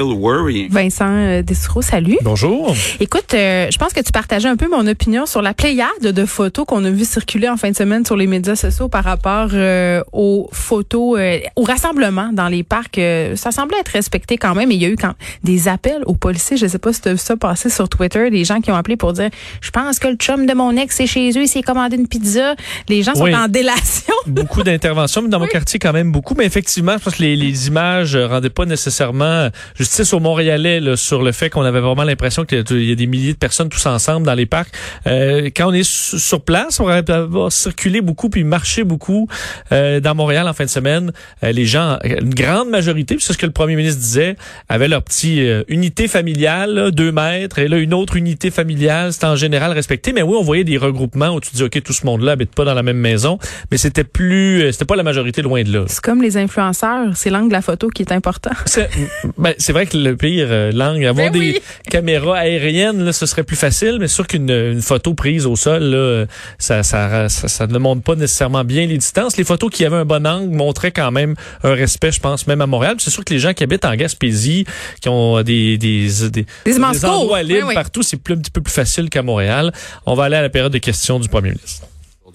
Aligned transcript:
Vincent 0.00 1.10
euh, 1.10 1.42
salut. 1.80 2.18
Bonjour. 2.22 2.72
Écoute, 3.00 3.34
euh, 3.34 3.66
je 3.68 3.76
pense 3.78 3.92
que 3.92 3.98
tu 4.00 4.12
partageais 4.12 4.46
un 4.48 4.54
peu 4.54 4.68
mon 4.70 4.86
opinion 4.86 5.26
sur 5.26 5.42
la 5.42 5.54
pléiade 5.54 5.88
de 6.02 6.24
photos 6.24 6.66
qu'on 6.66 6.84
a 6.84 6.90
vu 6.90 7.04
circuler 7.04 7.48
en 7.48 7.56
fin 7.56 7.72
de 7.72 7.76
semaine 7.76 8.06
sur 8.06 8.14
les 8.14 8.28
médias 8.28 8.54
sociaux 8.54 8.88
par 8.88 9.02
rapport 9.02 9.48
euh, 9.54 10.00
aux 10.12 10.48
photos, 10.52 11.18
euh, 11.18 11.38
au 11.56 11.64
rassemblement 11.64 12.30
dans 12.32 12.46
les 12.46 12.62
parcs. 12.62 12.96
Euh, 12.98 13.34
ça 13.34 13.50
semblait 13.50 13.80
être 13.80 13.88
respecté 13.88 14.36
quand 14.36 14.54
même. 14.54 14.70
Et 14.70 14.76
il 14.76 14.82
y 14.82 14.84
a 14.84 14.88
eu 14.88 14.94
quand 14.94 15.14
des 15.42 15.66
appels 15.66 16.02
aux 16.06 16.14
policiers. 16.14 16.56
Je 16.56 16.68
sais 16.68 16.78
pas 16.78 16.92
si 16.92 17.00
tu 17.00 17.08
as 17.08 17.12
vu 17.14 17.18
ça 17.18 17.36
passer 17.36 17.68
sur 17.68 17.88
Twitter, 17.88 18.30
des 18.30 18.44
gens 18.44 18.60
qui 18.60 18.70
ont 18.70 18.76
appelé 18.76 18.96
pour 18.96 19.12
dire, 19.14 19.30
je 19.60 19.70
pense 19.72 19.98
que 19.98 20.06
le 20.06 20.14
chum 20.14 20.46
de 20.46 20.54
mon 20.54 20.76
ex 20.76 21.00
est 21.00 21.08
chez 21.08 21.30
eux, 21.30 21.42
il 21.42 21.48
s'est 21.48 21.62
commandé 21.62 21.96
une 21.96 22.06
pizza. 22.06 22.54
Les 22.88 23.02
gens 23.02 23.16
sont 23.16 23.24
Oui. 23.24 23.34
en 23.34 23.48
délation. 23.48 24.14
Beaucoup 24.28 24.62
d'interventions, 24.62 25.22
mais 25.22 25.28
dans 25.28 25.40
mon 25.40 25.46
Oui. 25.46 25.50
quartier, 25.50 25.80
quand 25.80 25.92
même 25.92 26.12
beaucoup. 26.12 26.34
Mais 26.36 26.44
effectivement, 26.46 26.92
je 26.98 27.02
pense 27.02 27.16
que 27.16 27.22
les, 27.22 27.34
les 27.34 27.66
images 27.66 28.14
rendaient 28.14 28.48
pas 28.48 28.64
nécessairement 28.64 29.48
justice 29.88 30.12
au 30.12 30.20
Montréalais 30.20 30.80
là, 30.80 30.96
sur 30.96 31.22
le 31.22 31.32
fait 31.32 31.48
qu'on 31.48 31.62
avait 31.62 31.80
vraiment 31.80 32.04
l'impression 32.04 32.44
qu'il 32.44 32.58
y 32.58 32.60
a- 32.60 32.64
il 32.76 32.88
y 32.88 32.92
a 32.92 32.94
des 32.94 33.06
milliers 33.06 33.32
de 33.32 33.38
personnes 33.38 33.70
tous 33.70 33.86
ensemble 33.86 34.26
dans 34.26 34.34
les 34.34 34.44
parcs. 34.44 34.68
Euh, 35.06 35.48
quand 35.56 35.68
on 35.70 35.72
est 35.72 35.82
su- 35.82 36.18
sur 36.18 36.42
place, 36.42 36.78
on 36.78 36.84
va 36.84 36.96
avoir 37.08 37.50
circulé 37.50 38.02
beaucoup 38.02 38.28
puis 38.28 38.44
marché 38.44 38.84
beaucoup 38.84 39.28
euh, 39.72 40.00
dans 40.00 40.14
Montréal 40.14 40.46
en 40.46 40.52
fin 40.52 40.64
de 40.64 40.70
semaine. 40.70 41.12
Euh, 41.42 41.52
les 41.52 41.64
gens, 41.64 41.98
une 42.04 42.34
grande 42.34 42.68
majorité, 42.68 43.16
c'est 43.18 43.32
ce 43.32 43.38
que 43.38 43.46
le 43.46 43.52
premier 43.52 43.76
ministre 43.76 44.00
disait, 44.00 44.36
avaient 44.68 44.88
leur 44.88 45.02
petite 45.02 45.38
euh, 45.38 45.64
unité 45.68 46.06
familiale, 46.06 46.74
là, 46.74 46.90
deux 46.90 47.10
mètres, 47.12 47.58
et 47.58 47.66
là 47.68 47.78
une 47.78 47.94
autre 47.94 48.16
unité 48.16 48.50
familiale, 48.50 49.12
c'était 49.14 49.26
en 49.26 49.36
général 49.36 49.72
respecté. 49.72 50.12
Mais 50.12 50.22
oui, 50.22 50.36
on 50.38 50.42
voyait 50.42 50.64
des 50.64 50.76
regroupements 50.76 51.30
où 51.34 51.40
tu 51.40 51.50
dis 51.54 51.62
ok, 51.62 51.82
tout 51.82 51.92
ce 51.94 52.04
monde-là 52.04 52.32
habite 52.32 52.54
pas 52.54 52.64
dans 52.66 52.74
la 52.74 52.82
même 52.82 52.98
maison, 52.98 53.38
mais 53.70 53.78
c'était 53.78 54.04
plus, 54.04 54.62
euh, 54.64 54.72
c'était 54.72 54.84
pas 54.84 54.96
la 54.96 55.02
majorité 55.02 55.40
loin 55.40 55.62
de 55.62 55.72
là. 55.72 55.84
C'est 55.88 56.00
comme 56.02 56.20
les 56.20 56.36
influenceurs, 56.36 57.16
c'est 57.16 57.30
l'angle 57.30 57.48
de 57.48 57.54
la 57.54 57.62
photo 57.62 57.88
qui 57.88 58.02
est 58.02 58.12
important. 58.12 58.50
C'est 58.66 58.90
ben, 59.38 59.54
c'est 59.58 59.72
vrai 59.78 59.86
que 59.86 59.96
le 59.96 60.16
pire 60.16 60.46
euh, 60.50 60.72
langue, 60.72 61.04
avoir 61.04 61.30
Ben 61.30 61.40
des 61.40 61.52
oui. 61.52 61.60
caméras 61.90 62.38
aériennes, 62.38 63.04
là, 63.04 63.12
ce 63.12 63.26
serait 63.26 63.44
plus 63.44 63.56
facile, 63.56 63.98
mais 64.00 64.08
sûr 64.08 64.26
qu'une 64.26 64.50
une 64.50 64.82
photo 64.82 65.14
prise 65.14 65.46
au 65.46 65.56
sol, 65.56 65.82
là, 65.82 66.26
ça, 66.58 66.82
ça, 66.82 67.28
ça, 67.28 67.48
ça 67.48 67.66
ne 67.66 67.78
montre 67.78 68.02
pas 68.02 68.14
nécessairement 68.14 68.64
bien 68.64 68.86
les 68.86 68.98
distances. 68.98 69.36
Les 69.36 69.44
photos 69.44 69.70
qui 69.70 69.84
avaient 69.84 69.96
un 69.96 70.04
bon 70.04 70.26
angle 70.26 70.54
montraient 70.54 70.90
quand 70.90 71.10
même 71.10 71.34
un 71.62 71.74
respect, 71.74 72.12
je 72.12 72.20
pense, 72.20 72.46
même 72.46 72.60
à 72.60 72.66
Montréal. 72.66 72.96
C'est 72.98 73.10
sûr 73.10 73.24
que 73.24 73.32
les 73.32 73.40
gens 73.40 73.54
qui 73.54 73.62
habitent 73.62 73.84
en 73.84 73.94
Gaspésie, 73.94 74.64
qui 75.00 75.08
ont 75.08 75.42
des, 75.42 75.78
des, 75.78 76.08
des, 76.30 76.46
Des 76.64 76.84
endroits 76.84 77.42
libres 77.42 77.68
oui. 77.68 77.74
partout, 77.74 78.02
c'est 78.02 78.16
plus, 78.16 78.34
un 78.34 78.38
petit 78.38 78.50
peu 78.50 78.60
plus 78.60 78.72
facile 78.72 79.10
qu'à 79.10 79.22
Montréal. 79.22 79.72
On 80.06 80.14
va 80.14 80.24
aller 80.24 80.36
à 80.36 80.42
la 80.42 80.50
période 80.50 80.72
de 80.72 80.78
questions 80.78 81.18
du 81.20 81.28
premier 81.28 81.50
ministre. 81.50 81.86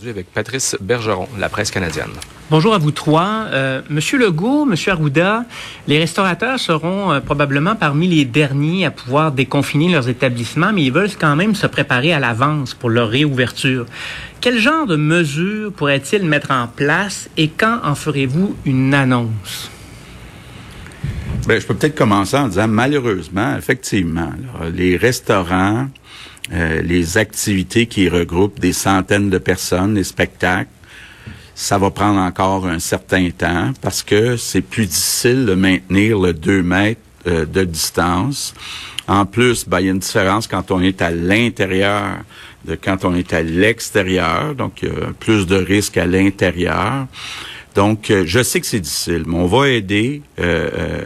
Aujourd'hui 0.04 0.20
avec 0.20 0.34
Patrice 0.34 0.76
Bergeron, 0.82 1.30
la 1.40 1.48
presse 1.48 1.72
canadienne. 1.72 2.10
Bonjour 2.52 2.74
à 2.74 2.78
vous 2.78 2.92
trois. 2.92 3.46
Euh, 3.54 3.82
Monsieur 3.90 4.20
Legault, 4.20 4.66
Monsieur 4.66 4.92
Arruda, 4.92 5.46
les 5.88 5.98
restaurateurs 5.98 6.60
seront 6.60 7.14
euh, 7.14 7.22
probablement 7.22 7.78
parmi 7.78 8.10
les 8.10 8.26
derniers 8.26 8.86
à 8.86 8.92
pouvoir 8.92 9.32
déconfiner 9.32 9.90
leurs 9.90 10.10
établissements, 10.10 10.74
mais 10.74 10.84
ils 10.84 10.92
veulent 10.92 11.16
quand 11.18 11.38
même 11.38 11.56
se 11.56 11.68
préparer 11.68 12.12
à 12.12 12.20
l'avance 12.20 12.74
pour 12.74 12.90
leur 12.90 13.08
réouverture. 13.08 13.86
Quel 14.42 14.60
genre 14.60 14.88
de 14.88 14.98
mesures 14.98 15.72
pourraient-ils 15.72 16.26
mettre 16.26 16.52
en 16.52 16.68
place 16.68 17.30
et 17.38 17.48
quand 17.48 17.80
en 17.86 17.96
ferez-vous 17.96 18.58
une 18.66 18.94
annonce? 18.94 19.72
Ben, 21.48 21.62
je 21.62 21.66
peux 21.66 21.76
peut-être 21.76 21.96
commencer 21.96 22.36
en 22.36 22.50
disant 22.50 22.68
malheureusement, 22.68 23.56
effectivement, 23.58 24.32
là, 24.60 24.70
les 24.70 24.98
restaurants, 24.98 25.88
euh, 26.52 26.82
les 26.82 27.18
activités 27.18 27.86
qui 27.86 28.10
regroupent 28.10 28.60
des 28.60 28.74
centaines 28.74 29.30
de 29.30 29.38
personnes, 29.38 29.96
les 29.96 30.04
spectacles, 30.04 30.70
ça 31.56 31.78
va 31.78 31.92
prendre 31.92 32.20
encore 32.20 32.66
un 32.68 32.80
certain 32.80 33.30
temps 33.30 33.72
parce 33.82 34.04
que 34.04 34.38
c'est 34.38 34.62
plus 34.62 34.88
difficile 34.88 35.46
de 35.46 35.54
maintenir 35.54 36.20
le 36.20 36.34
2 36.34 36.64
mètres 36.64 37.00
euh, 37.28 37.46
de 37.46 37.64
distance. 37.64 38.54
En 39.08 39.26
plus, 39.26 39.68
ben, 39.68 39.80
il 39.80 39.86
y 39.86 39.90
a 39.90 39.92
une 39.92 40.00
différence 40.00 40.48
quand 40.48 40.72
on 40.72 40.82
est 40.82 41.02
à 41.02 41.12
l'intérieur 41.12 42.18
de 42.66 42.76
quand 42.76 43.06
on 43.06 43.14
est 43.16 43.34
à 43.34 43.44
l'extérieur, 43.44 44.56
donc 44.56 44.84
il 44.84 44.90
plus 45.20 45.46
de 45.46 45.56
risques 45.56 45.98
à 45.98 46.06
l'intérieur. 46.06 47.08
Donc, 47.76 48.12
euh, 48.12 48.24
je 48.26 48.44
sais 48.44 48.60
que 48.62 48.68
c'est 48.68 48.80
difficile, 48.80 49.24
mais 49.26 49.36
on 49.36 49.48
va 49.48 49.70
aider 49.70 50.22
euh, 50.40 50.70
euh, 50.74 51.00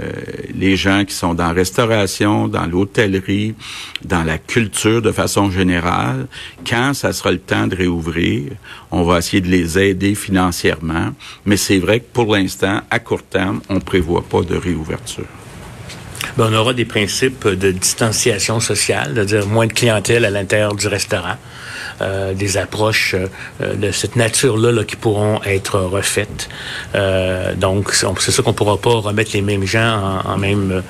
les 0.53 0.75
gens 0.75 1.05
qui 1.05 1.13
sont 1.13 1.33
dans 1.33 1.47
la 1.47 1.53
restauration, 1.53 2.49
dans 2.49 2.65
l'hôtellerie, 2.65 3.55
dans 4.03 4.23
la 4.23 4.37
culture 4.37 5.01
de 5.01 5.11
façon 5.11 5.49
générale. 5.49 6.27
Quand 6.67 6.93
ça 6.93 7.13
sera 7.13 7.31
le 7.31 7.39
temps 7.39 7.67
de 7.67 7.75
réouvrir, 7.75 8.51
on 8.91 9.03
va 9.03 9.19
essayer 9.19 9.41
de 9.41 9.47
les 9.47 9.79
aider 9.79 10.13
financièrement. 10.13 11.11
Mais 11.45 11.55
c'est 11.55 11.79
vrai 11.79 12.01
que 12.01 12.07
pour 12.11 12.35
l'instant, 12.35 12.81
à 12.91 12.99
court 12.99 13.23
terme, 13.23 13.61
on 13.69 13.79
prévoit 13.79 14.23
pas 14.23 14.41
de 14.41 14.55
réouverture. 14.55 15.25
Ben, 16.37 16.49
on 16.51 16.53
aura 16.53 16.73
des 16.73 16.85
principes 16.85 17.47
de 17.47 17.71
distanciation 17.71 18.59
sociale, 18.59 19.13
c'est-à-dire 19.15 19.47
moins 19.47 19.67
de 19.67 19.73
clientèle 19.73 20.25
à 20.25 20.29
l'intérieur 20.29 20.75
du 20.75 20.87
restaurant, 20.87 21.35
euh, 21.99 22.33
des 22.33 22.57
approches 22.57 23.15
euh, 23.15 23.73
de 23.75 23.91
cette 23.91 24.15
nature-là 24.15 24.71
là, 24.71 24.83
qui 24.83 24.95
pourront 24.95 25.41
être 25.43 25.79
refaites. 25.79 26.47
Euh, 26.93 27.55
donc, 27.55 27.91
c'est 27.91 28.31
sûr 28.31 28.43
qu'on 28.43 28.53
pourra 28.53 28.77
pas 28.77 28.95
remettre 28.95 29.31
les 29.33 29.41
mêmes 29.41 29.65
gens 29.65 30.21
en, 30.23 30.37
même 30.37 30.83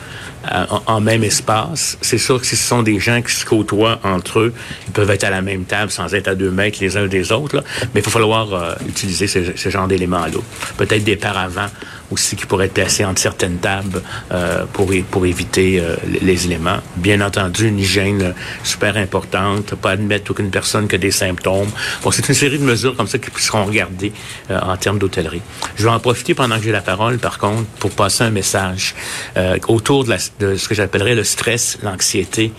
en, 0.86 1.00
même 1.00 1.24
espace. 1.24 1.98
C'est 2.02 2.18
sûr 2.18 2.42
que 2.42 2.46
si 2.46 2.58
ce 2.58 2.68
sont 2.68 2.84
des 2.84 3.00
gens 3.00 3.22
qui 3.22 3.34
se 3.34 3.46
côtoient 3.46 4.00
entre 4.04 4.40
eux, 4.40 4.54
ils 4.88 4.92
peuvent 4.92 5.10
être 5.10 5.24
à 5.24 5.30
la 5.30 5.42
même 5.42 5.64
table 5.64 5.92
sans 5.92 6.14
être 6.14 6.28
à 6.28 6.36
deux 6.36 6.52
mètres 6.52 6.80
les 6.82 6.98
uns 6.98 7.08
des 7.08 7.32
autres. 7.32 7.56
là. 7.56 7.64
Mais 7.94 8.02
il 8.02 8.04
faut 8.04 8.12
falloir 8.12 8.76
utiliser 8.88 9.28
ce, 9.28 9.40
ce 9.56 9.70
genre 9.70 9.88
d'éléments-là. 9.88 10.40
Peut-être 10.78 11.04
des 11.06 11.16
paravents 11.16 11.70
aussi 12.12 12.36
qui 12.36 12.46
pourraient 12.46 12.66
être 12.66 12.74
placés 12.74 13.06
entre 13.06 13.22
certaines 13.22 13.58
tables 13.58 14.02
euh, 14.32 14.66
pour, 14.74 14.92
pour 15.12 15.26
éviter 15.26 15.80
euh, 15.80 15.96
les, 16.08 16.20
les 16.20 16.46
éléments. 16.46 16.78
Bien 16.96 17.22
entendu, 17.22 17.68
une 17.68 17.80
hygiène 17.80 18.22
euh, 18.22 18.32
super 18.64 18.98
importante, 18.98 19.76
pas 19.76 19.92
admettre 19.92 20.32
aucune 20.32 20.50
personne 20.50 20.88
qui 20.88 20.96
a 20.96 20.98
des 20.98 21.12
symptômes. 21.12 21.70
Bon, 22.04 22.12
c'est 22.12 22.28
une 22.28 22.36
série 22.36 22.60
de 22.60 22.64
mesures 22.64 22.96
comme 22.96 23.08
ça 23.08 23.18
qui 23.18 23.30
seront 23.42 23.66
regardées 23.66 24.14
euh, 24.52 24.60
en 24.62 24.78
termes 24.78 25.00
d'hôtellerie. 25.00 25.42
Je 25.76 25.84
vais 25.84 25.90
en 25.90 26.00
profiter 26.00 26.34
pendant 26.34 26.58
que 26.58 26.64
j'ai 26.64 26.72
la 26.72 26.82
parole, 26.82 27.18
par 27.18 27.38
contre, 27.38 27.66
pour 27.80 27.92
passer 27.92 28.24
un 28.24 28.32
message 28.32 28.96
euh, 29.36 29.58
autour 29.68 30.04
de, 30.06 30.12
la, 30.12 30.18
de 30.40 30.56
ce 30.56 30.68
que 30.68 30.76
j'appellerais 30.76 31.16
le 31.16 31.24
stress, 31.24 31.78
l'anxiété 31.84 32.52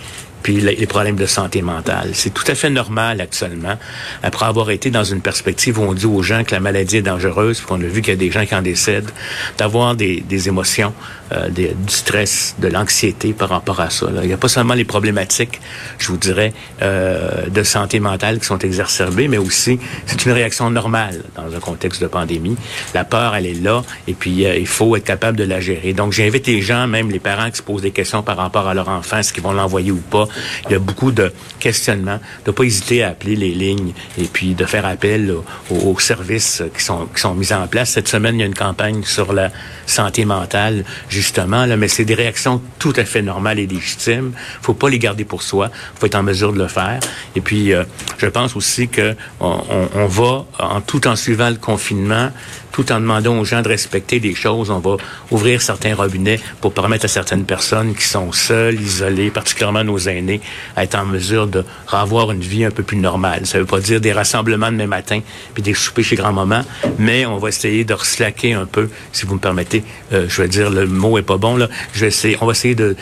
puis 0.42 0.60
les 0.60 0.86
problèmes 0.86 1.16
de 1.16 1.26
santé 1.26 1.62
mentale. 1.62 2.10
C'est 2.14 2.32
tout 2.32 2.44
à 2.46 2.54
fait 2.54 2.70
normal 2.70 3.20
actuellement, 3.20 3.76
après 4.22 4.46
avoir 4.46 4.70
été 4.70 4.90
dans 4.90 5.04
une 5.04 5.20
perspective 5.20 5.78
où 5.78 5.82
on 5.82 5.94
dit 5.94 6.06
aux 6.06 6.22
gens 6.22 6.44
que 6.44 6.54
la 6.54 6.60
maladie 6.60 6.98
est 6.98 7.02
dangereuse, 7.02 7.58
puis 7.58 7.66
qu'on 7.66 7.80
a 7.80 7.86
vu 7.86 8.02
qu'il 8.02 8.12
y 8.12 8.16
a 8.16 8.18
des 8.18 8.30
gens 8.30 8.46
qui 8.46 8.54
en 8.54 8.62
décèdent, 8.62 9.10
d'avoir 9.56 9.94
des, 9.94 10.20
des 10.20 10.48
émotions, 10.48 10.92
euh, 11.32 11.48
du 11.50 11.68
stress, 11.88 12.54
de 12.58 12.68
l'anxiété 12.68 13.32
par 13.32 13.50
rapport 13.50 13.80
à 13.80 13.90
ça. 13.90 14.10
là. 14.10 14.20
Il 14.22 14.28
n'y 14.28 14.32
a 14.32 14.38
pas 14.38 14.48
seulement 14.48 14.74
les 14.74 14.84
problématiques, 14.84 15.60
je 15.98 16.08
vous 16.08 16.16
dirais, 16.16 16.52
euh, 16.80 17.46
de 17.48 17.62
santé 17.62 18.00
mentale 18.00 18.38
qui 18.38 18.46
sont 18.46 18.58
exacerbées, 18.58 19.28
mais 19.28 19.36
aussi 19.36 19.78
c'est 20.06 20.24
une 20.24 20.32
réaction 20.32 20.70
normale 20.70 21.22
dans 21.36 21.54
un 21.54 21.60
contexte 21.60 22.00
de 22.00 22.06
pandémie. 22.06 22.56
La 22.94 23.04
peur, 23.04 23.34
elle 23.34 23.46
est 23.46 23.60
là, 23.62 23.82
et 24.06 24.14
puis 24.14 24.46
euh, 24.46 24.56
il 24.56 24.66
faut 24.66 24.96
être 24.96 25.04
capable 25.04 25.36
de 25.36 25.44
la 25.44 25.60
gérer. 25.60 25.92
Donc 25.92 26.12
j'invite 26.12 26.46
les 26.46 26.62
gens, 26.62 26.86
même 26.86 27.10
les 27.10 27.18
parents 27.18 27.50
qui 27.50 27.58
se 27.58 27.62
posent 27.62 27.82
des 27.82 27.90
questions 27.90 28.22
par 28.22 28.36
rapport 28.36 28.68
à 28.68 28.74
leur 28.74 28.88
enfant, 28.88 29.18
est-ce 29.18 29.32
qu'ils 29.32 29.42
vont 29.42 29.52
l'envoyer 29.52 29.90
ou 29.90 30.00
pas? 30.10 30.27
Il 30.66 30.72
y 30.72 30.74
a 30.74 30.78
beaucoup 30.78 31.12
de 31.12 31.32
questionnements, 31.58 32.20
de 32.44 32.50
pas 32.50 32.64
hésiter 32.64 33.02
à 33.02 33.10
appeler 33.10 33.36
les 33.36 33.50
lignes 33.50 33.92
et 34.18 34.24
puis 34.24 34.54
de 34.54 34.64
faire 34.64 34.86
appel 34.86 35.34
aux, 35.70 35.98
services 35.98 36.62
qui 36.76 36.82
sont 36.82 37.06
qui 37.06 37.20
sont 37.20 37.34
mis 37.34 37.52
en 37.52 37.66
place. 37.66 37.90
Cette 37.90 38.08
semaine, 38.08 38.36
il 38.36 38.40
y 38.40 38.42
a 38.42 38.46
une 38.46 38.54
campagne 38.54 39.02
sur 39.02 39.32
la 39.32 39.50
santé 39.86 40.24
mentale, 40.24 40.84
justement, 41.08 41.66
mais 41.76 41.88
c'est 41.88 42.04
des 42.04 42.14
réactions 42.14 42.60
tout 42.78 42.92
à 42.96 43.04
fait 43.04 43.22
normales 43.22 43.58
et 43.58 43.66
légitimes. 43.66 44.32
Faut 44.62 44.74
pas 44.74 44.88
les 44.88 44.98
garder 44.98 45.24
pour 45.24 45.42
soi. 45.42 45.70
Faut 45.96 46.06
être 46.06 46.14
en 46.14 46.22
mesure 46.22 46.52
de 46.52 46.58
le 46.58 46.68
faire. 46.68 47.00
Et 47.34 47.40
puis, 47.40 47.72
euh, 47.72 47.84
je 48.18 48.26
pense 48.26 48.56
aussi 48.56 48.88
que 48.88 49.14
on, 49.40 50.06
va, 50.06 50.46
tout 50.86 51.06
en 51.06 51.16
suivant 51.16 51.50
le 51.50 51.56
confinement, 51.56 52.30
tout 52.72 52.90
en 52.92 53.00
demandant 53.00 53.38
aux 53.38 53.44
gens 53.44 53.62
de 53.62 53.68
respecter 53.68 54.20
des 54.20 54.34
choses. 54.34 54.70
On 54.70 54.78
va 54.78 54.96
ouvrir 55.30 55.62
certains 55.62 55.94
robinets 55.94 56.40
pour 56.60 56.72
permettre 56.72 57.04
à 57.04 57.08
certaines 57.08 57.44
personnes 57.44 57.94
qui 57.94 58.04
sont 58.04 58.32
seules, 58.32 58.80
isolées, 58.80 59.30
particulièrement 59.30 59.84
nos 59.84 59.98
aînés, 59.98 60.40
à 60.76 60.84
être 60.84 60.94
en 60.96 61.04
mesure 61.04 61.46
de 61.46 61.64
revoir 61.86 62.32
une 62.32 62.40
vie 62.40 62.64
un 62.64 62.70
peu 62.70 62.82
plus 62.82 62.96
normale. 62.96 63.46
Ça 63.46 63.58
veut 63.58 63.66
pas 63.66 63.80
dire 63.80 64.00
des 64.00 64.12
rassemblements 64.12 64.70
demain 64.70 64.86
matin 64.86 65.20
puis 65.54 65.62
des 65.62 65.74
soupers 65.74 66.04
chez 66.04 66.16
grand-maman, 66.16 66.62
mais 66.98 67.26
on 67.26 67.38
va 67.38 67.48
essayer 67.48 67.84
de 67.84 67.94
reslaquer 67.94 68.54
un 68.54 68.66
peu, 68.66 68.88
si 69.12 69.26
vous 69.26 69.34
me 69.34 69.40
permettez. 69.40 69.82
Euh, 70.12 70.26
je 70.28 70.42
vais 70.42 70.48
dire, 70.48 70.70
le 70.70 70.86
mot 70.86 71.18
est 71.18 71.22
pas 71.22 71.36
bon, 71.36 71.56
là. 71.56 71.68
Je 71.92 72.00
vais 72.00 72.08
essayer, 72.08 72.36
on 72.40 72.46
va 72.46 72.52
essayer 72.52 72.74
de, 72.74 72.96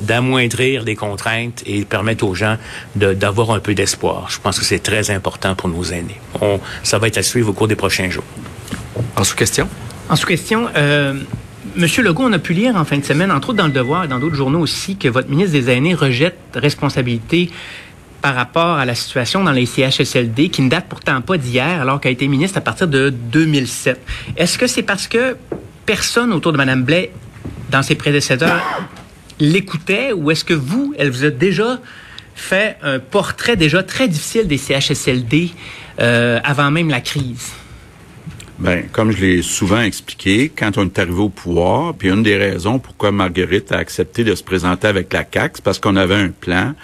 d'amoindrir 0.00 0.82
de, 0.82 0.86
les 0.86 0.96
contraintes 0.96 1.62
et 1.66 1.84
permettre 1.84 2.24
aux 2.24 2.34
gens 2.34 2.56
d'avoir 2.94 3.50
un 3.50 3.60
peu 3.60 3.74
d'espoir. 3.74 4.28
Je 4.30 4.38
pense 4.40 4.58
que 4.58 4.64
c'est 4.64 4.82
très 4.82 5.10
important 5.10 5.54
pour 5.54 5.68
nos 5.68 5.84
aînés. 5.84 6.20
On, 6.40 6.60
ça 6.82 6.98
va 6.98 7.08
être 7.08 7.18
à 7.18 7.22
suivre 7.22 7.50
au 7.50 7.52
cours 7.52 7.68
des 7.68 7.76
prochains 7.76 8.10
jours. 8.10 8.24
En 10.10 10.16
sous-question? 10.16 10.68
Euh, 10.76 11.14
Monsieur 11.76 12.02
Legault, 12.02 12.24
on 12.24 12.32
a 12.34 12.38
pu 12.38 12.52
lire 12.52 12.76
en 12.76 12.84
fin 12.84 12.98
de 12.98 13.04
semaine, 13.04 13.32
entre 13.32 13.48
autres 13.48 13.56
dans 13.56 13.66
Le 13.66 13.72
Devoir 13.72 14.04
et 14.04 14.08
dans 14.08 14.18
d'autres 14.18 14.36
journaux 14.36 14.60
aussi, 14.60 14.96
que 14.96 15.08
votre 15.08 15.30
ministre 15.30 15.52
des 15.52 15.70
Aînés 15.70 15.94
rejette 15.94 16.36
responsabilité 16.54 17.48
par 18.20 18.34
rapport 18.34 18.76
à 18.76 18.84
la 18.84 18.94
situation 18.94 19.42
dans 19.42 19.50
les 19.50 19.64
CHSLD, 19.64 20.50
qui 20.50 20.60
ne 20.60 20.68
date 20.68 20.84
pourtant 20.90 21.22
pas 21.22 21.38
d'hier, 21.38 21.80
alors 21.80 22.00
qu'elle 22.00 22.10
a 22.10 22.12
été 22.12 22.28
ministre 22.28 22.58
à 22.58 22.60
partir 22.60 22.86
de 22.86 23.08
2007. 23.08 23.98
Est-ce 24.36 24.58
que 24.58 24.66
c'est 24.66 24.82
parce 24.82 25.08
que 25.08 25.38
personne 25.86 26.30
autour 26.34 26.52
de 26.52 26.58
Mme 26.58 26.84
Blais, 26.84 27.10
dans 27.70 27.82
ses 27.82 27.94
prédécesseurs, 27.94 28.60
l'écoutait, 29.40 30.12
ou 30.12 30.30
est-ce 30.30 30.44
que 30.44 30.54
vous, 30.54 30.94
elle 30.98 31.10
vous 31.10 31.24
a 31.24 31.30
déjà 31.30 31.78
fait 32.34 32.76
un 32.82 32.98
portrait 32.98 33.56
déjà 33.56 33.82
très 33.82 34.06
difficile 34.06 34.46
des 34.48 34.58
CHSLD 34.58 35.50
euh, 36.00 36.40
avant 36.44 36.70
même 36.70 36.90
la 36.90 37.00
crise? 37.00 37.52
Ben, 38.58 38.84
comme 38.92 39.10
je 39.10 39.20
l'ai 39.20 39.42
souvent 39.42 39.80
expliqué, 39.80 40.48
quand 40.48 40.78
on 40.78 40.84
est 40.84 40.98
arrivé 40.98 41.18
au 41.18 41.28
pouvoir, 41.28 41.92
puis 41.94 42.08
une 42.08 42.22
des 42.22 42.36
raisons 42.36 42.78
pourquoi 42.78 43.10
Marguerite 43.10 43.72
a 43.72 43.78
accepté 43.78 44.22
de 44.22 44.34
se 44.34 44.44
présenter 44.44 44.86
avec 44.86 45.12
la 45.12 45.24
CAC, 45.24 45.52
c'est 45.56 45.64
parce 45.64 45.80
qu'on 45.80 45.96
avait 45.96 46.14
un 46.14 46.28
plan 46.28 46.74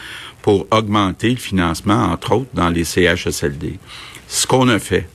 pour 0.42 0.66
augmenter 0.72 1.30
le 1.30 1.36
financement, 1.36 2.06
entre 2.06 2.32
autres, 2.32 2.50
dans 2.54 2.70
les 2.70 2.84
CHSLD. 2.84 3.78
Ce 4.26 4.46
qu'on 4.46 4.68
a 4.68 4.78
fait. 4.78 5.08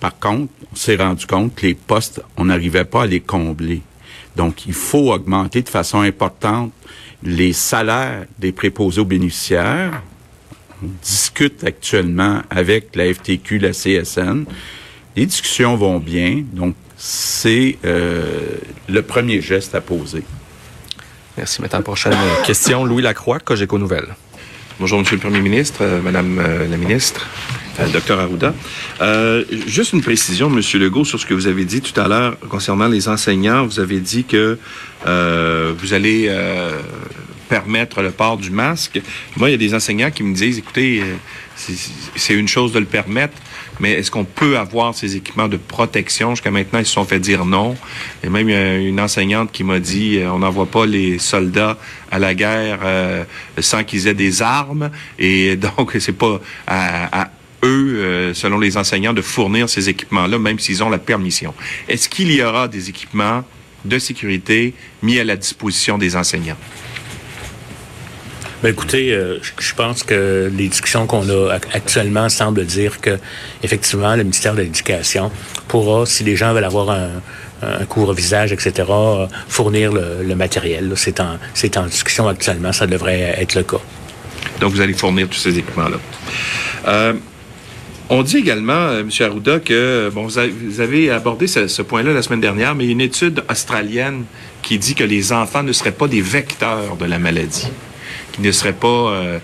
Par 0.00 0.18
contre, 0.18 0.52
on 0.72 0.76
s'est 0.76 0.96
rendu 0.96 1.26
compte 1.26 1.54
que 1.54 1.66
les 1.66 1.74
postes, 1.74 2.20
on 2.36 2.46
n'arrivait 2.46 2.84
pas 2.84 3.04
à 3.04 3.06
les 3.06 3.20
combler. 3.20 3.82
Donc, 4.36 4.66
il 4.66 4.74
faut 4.74 5.12
augmenter 5.12 5.62
de 5.62 5.68
façon 5.68 6.00
importante 6.00 6.72
les 7.22 7.52
salaires 7.52 8.26
des 8.38 8.52
préposés 8.52 9.00
aux 9.00 9.06
bénéficiaires. 9.06 10.02
On 10.82 10.88
discute 11.02 11.64
actuellement 11.64 12.42
avec 12.50 12.94
la 12.94 13.12
FTQ, 13.12 13.58
la 13.58 13.70
CSN. 13.70 14.44
Les 15.18 15.26
discussions 15.26 15.74
vont 15.74 15.98
bien, 15.98 16.44
donc 16.52 16.76
c'est 16.96 17.76
euh, 17.84 18.22
le 18.88 19.02
premier 19.02 19.40
geste 19.40 19.74
à 19.74 19.80
poser. 19.80 20.22
Merci. 21.36 21.60
Maintenant, 21.60 21.82
prochaine 21.82 22.14
question. 22.46 22.84
Louis 22.84 23.02
Lacroix, 23.02 23.40
Cogeco 23.40 23.78
Nouvelles. 23.78 24.14
Bonjour, 24.78 25.00
Monsieur 25.00 25.16
le 25.16 25.20
Premier 25.20 25.40
ministre, 25.40 25.80
euh, 25.80 26.00
Madame 26.00 26.38
euh, 26.38 26.68
la 26.68 26.76
ministre, 26.76 27.26
euh, 27.80 27.88
Docteur 27.88 28.20
Arruda. 28.20 28.54
juste 29.66 29.92
une 29.92 30.02
précision, 30.02 30.50
Monsieur 30.50 30.78
Legault, 30.78 31.04
sur 31.04 31.18
ce 31.18 31.26
que 31.26 31.34
vous 31.34 31.48
avez 31.48 31.64
dit 31.64 31.80
tout 31.80 32.00
à 32.00 32.06
l'heure 32.06 32.38
concernant 32.48 32.86
les 32.86 33.08
enseignants. 33.08 33.66
Vous 33.66 33.80
avez 33.80 33.98
dit 33.98 34.22
que 34.22 34.56
vous 35.04 35.94
allez 35.94 36.32
permettre 37.48 38.02
le 38.02 38.12
port 38.12 38.36
du 38.36 38.50
masque. 38.50 39.00
Moi, 39.36 39.48
il 39.48 39.52
y 39.52 39.54
a 39.56 39.58
des 39.58 39.74
enseignants 39.74 40.12
qui 40.12 40.22
me 40.22 40.32
disent, 40.32 40.58
écoutez, 40.58 41.02
c'est 42.14 42.34
une 42.34 42.46
chose 42.46 42.70
de 42.70 42.78
le 42.78 42.86
permettre, 42.86 43.36
mais 43.80 43.92
est-ce 43.92 44.10
qu'on 44.10 44.24
peut 44.24 44.58
avoir 44.58 44.94
ces 44.94 45.16
équipements 45.16 45.48
de 45.48 45.56
protection? 45.56 46.30
Jusqu'à 46.30 46.50
maintenant, 46.50 46.78
ils 46.78 46.86
se 46.86 46.92
sont 46.92 47.04
fait 47.04 47.20
dire 47.20 47.44
non. 47.44 47.76
Et 48.24 48.28
même, 48.28 48.48
une 48.48 49.00
enseignante 49.00 49.52
qui 49.52 49.64
m'a 49.64 49.78
dit, 49.78 50.18
euh, 50.18 50.32
on 50.32 50.40
n'envoie 50.40 50.66
pas 50.66 50.86
les 50.86 51.18
soldats 51.18 51.76
à 52.10 52.18
la 52.18 52.34
guerre 52.34 52.80
euh, 52.82 53.24
sans 53.58 53.84
qu'ils 53.84 54.06
aient 54.06 54.14
des 54.14 54.42
armes. 54.42 54.90
Et 55.18 55.56
donc, 55.76 55.96
c'est 55.98 56.12
pas 56.12 56.40
à, 56.66 57.30
eux, 57.64 57.98
euh, 57.98 58.34
selon 58.34 58.58
les 58.58 58.76
enseignants, 58.76 59.12
de 59.12 59.22
fournir 59.22 59.68
ces 59.68 59.88
équipements-là, 59.88 60.38
même 60.38 60.58
s'ils 60.58 60.82
ont 60.82 60.90
la 60.90 60.98
permission. 60.98 61.54
Est-ce 61.88 62.08
qu'il 62.08 62.32
y 62.32 62.42
aura 62.42 62.68
des 62.68 62.88
équipements 62.88 63.44
de 63.84 63.98
sécurité 63.98 64.74
mis 65.02 65.18
à 65.18 65.24
la 65.24 65.36
disposition 65.36 65.98
des 65.98 66.16
enseignants? 66.16 66.56
Ben 68.62 68.70
écoutez, 68.70 69.12
euh, 69.12 69.38
je 69.58 69.72
pense 69.74 70.02
que 70.02 70.50
les 70.52 70.66
discussions 70.66 71.06
qu'on 71.06 71.28
a 71.28 71.52
actuellement 71.74 72.28
semblent 72.28 72.64
dire 72.64 73.00
que 73.00 73.18
effectivement 73.62 74.16
le 74.16 74.24
ministère 74.24 74.54
de 74.54 74.62
l'Éducation 74.62 75.30
pourra, 75.68 76.06
si 76.06 76.24
les 76.24 76.34
gens 76.34 76.52
veulent 76.52 76.64
avoir 76.64 76.90
un, 76.90 77.22
un 77.62 77.84
cours 77.84 78.08
au 78.08 78.12
visage, 78.12 78.52
etc., 78.52 78.88
fournir 79.48 79.92
le, 79.92 80.34
matériel. 80.34 80.92
C'est 80.96 81.20
en, 81.20 81.86
discussion 81.86 82.28
actuellement. 82.28 82.72
Ça 82.72 82.86
devrait 82.86 83.34
être 83.38 83.54
le 83.54 83.62
cas. 83.62 83.80
Donc, 84.60 84.72
vous 84.72 84.80
allez 84.80 84.92
fournir 84.92 85.28
tous 85.28 85.38
ces 85.38 85.58
équipements-là. 85.58 85.96
Euh, 86.86 87.14
on 88.10 88.22
dit 88.22 88.38
également, 88.38 88.72
euh, 88.72 89.00
M. 89.00 89.10
Arruda, 89.20 89.58
que 89.60 90.10
bon, 90.14 90.26
vous 90.26 90.80
avez, 90.80 91.10
abordé 91.10 91.46
ce, 91.46 91.68
ce 91.68 91.82
point-là 91.82 92.12
la 92.12 92.22
semaine 92.22 92.40
dernière, 92.40 92.74
mais 92.74 92.84
il 92.84 92.86
y 92.88 92.90
a 92.90 92.92
une 92.92 93.00
étude 93.00 93.42
australienne 93.50 94.24
qui 94.62 94.78
dit 94.78 94.94
que 94.94 95.04
les 95.04 95.32
enfants 95.32 95.62
ne 95.62 95.72
seraient 95.72 95.92
pas 95.92 96.08
des 96.08 96.22
vecteurs 96.22 96.96
de 96.96 97.04
la 97.04 97.18
maladie 97.18 97.68
qui 98.38 98.46
ne 98.46 98.52
serait 98.52 98.72
pas, 98.72 98.86
euh, 98.86 99.38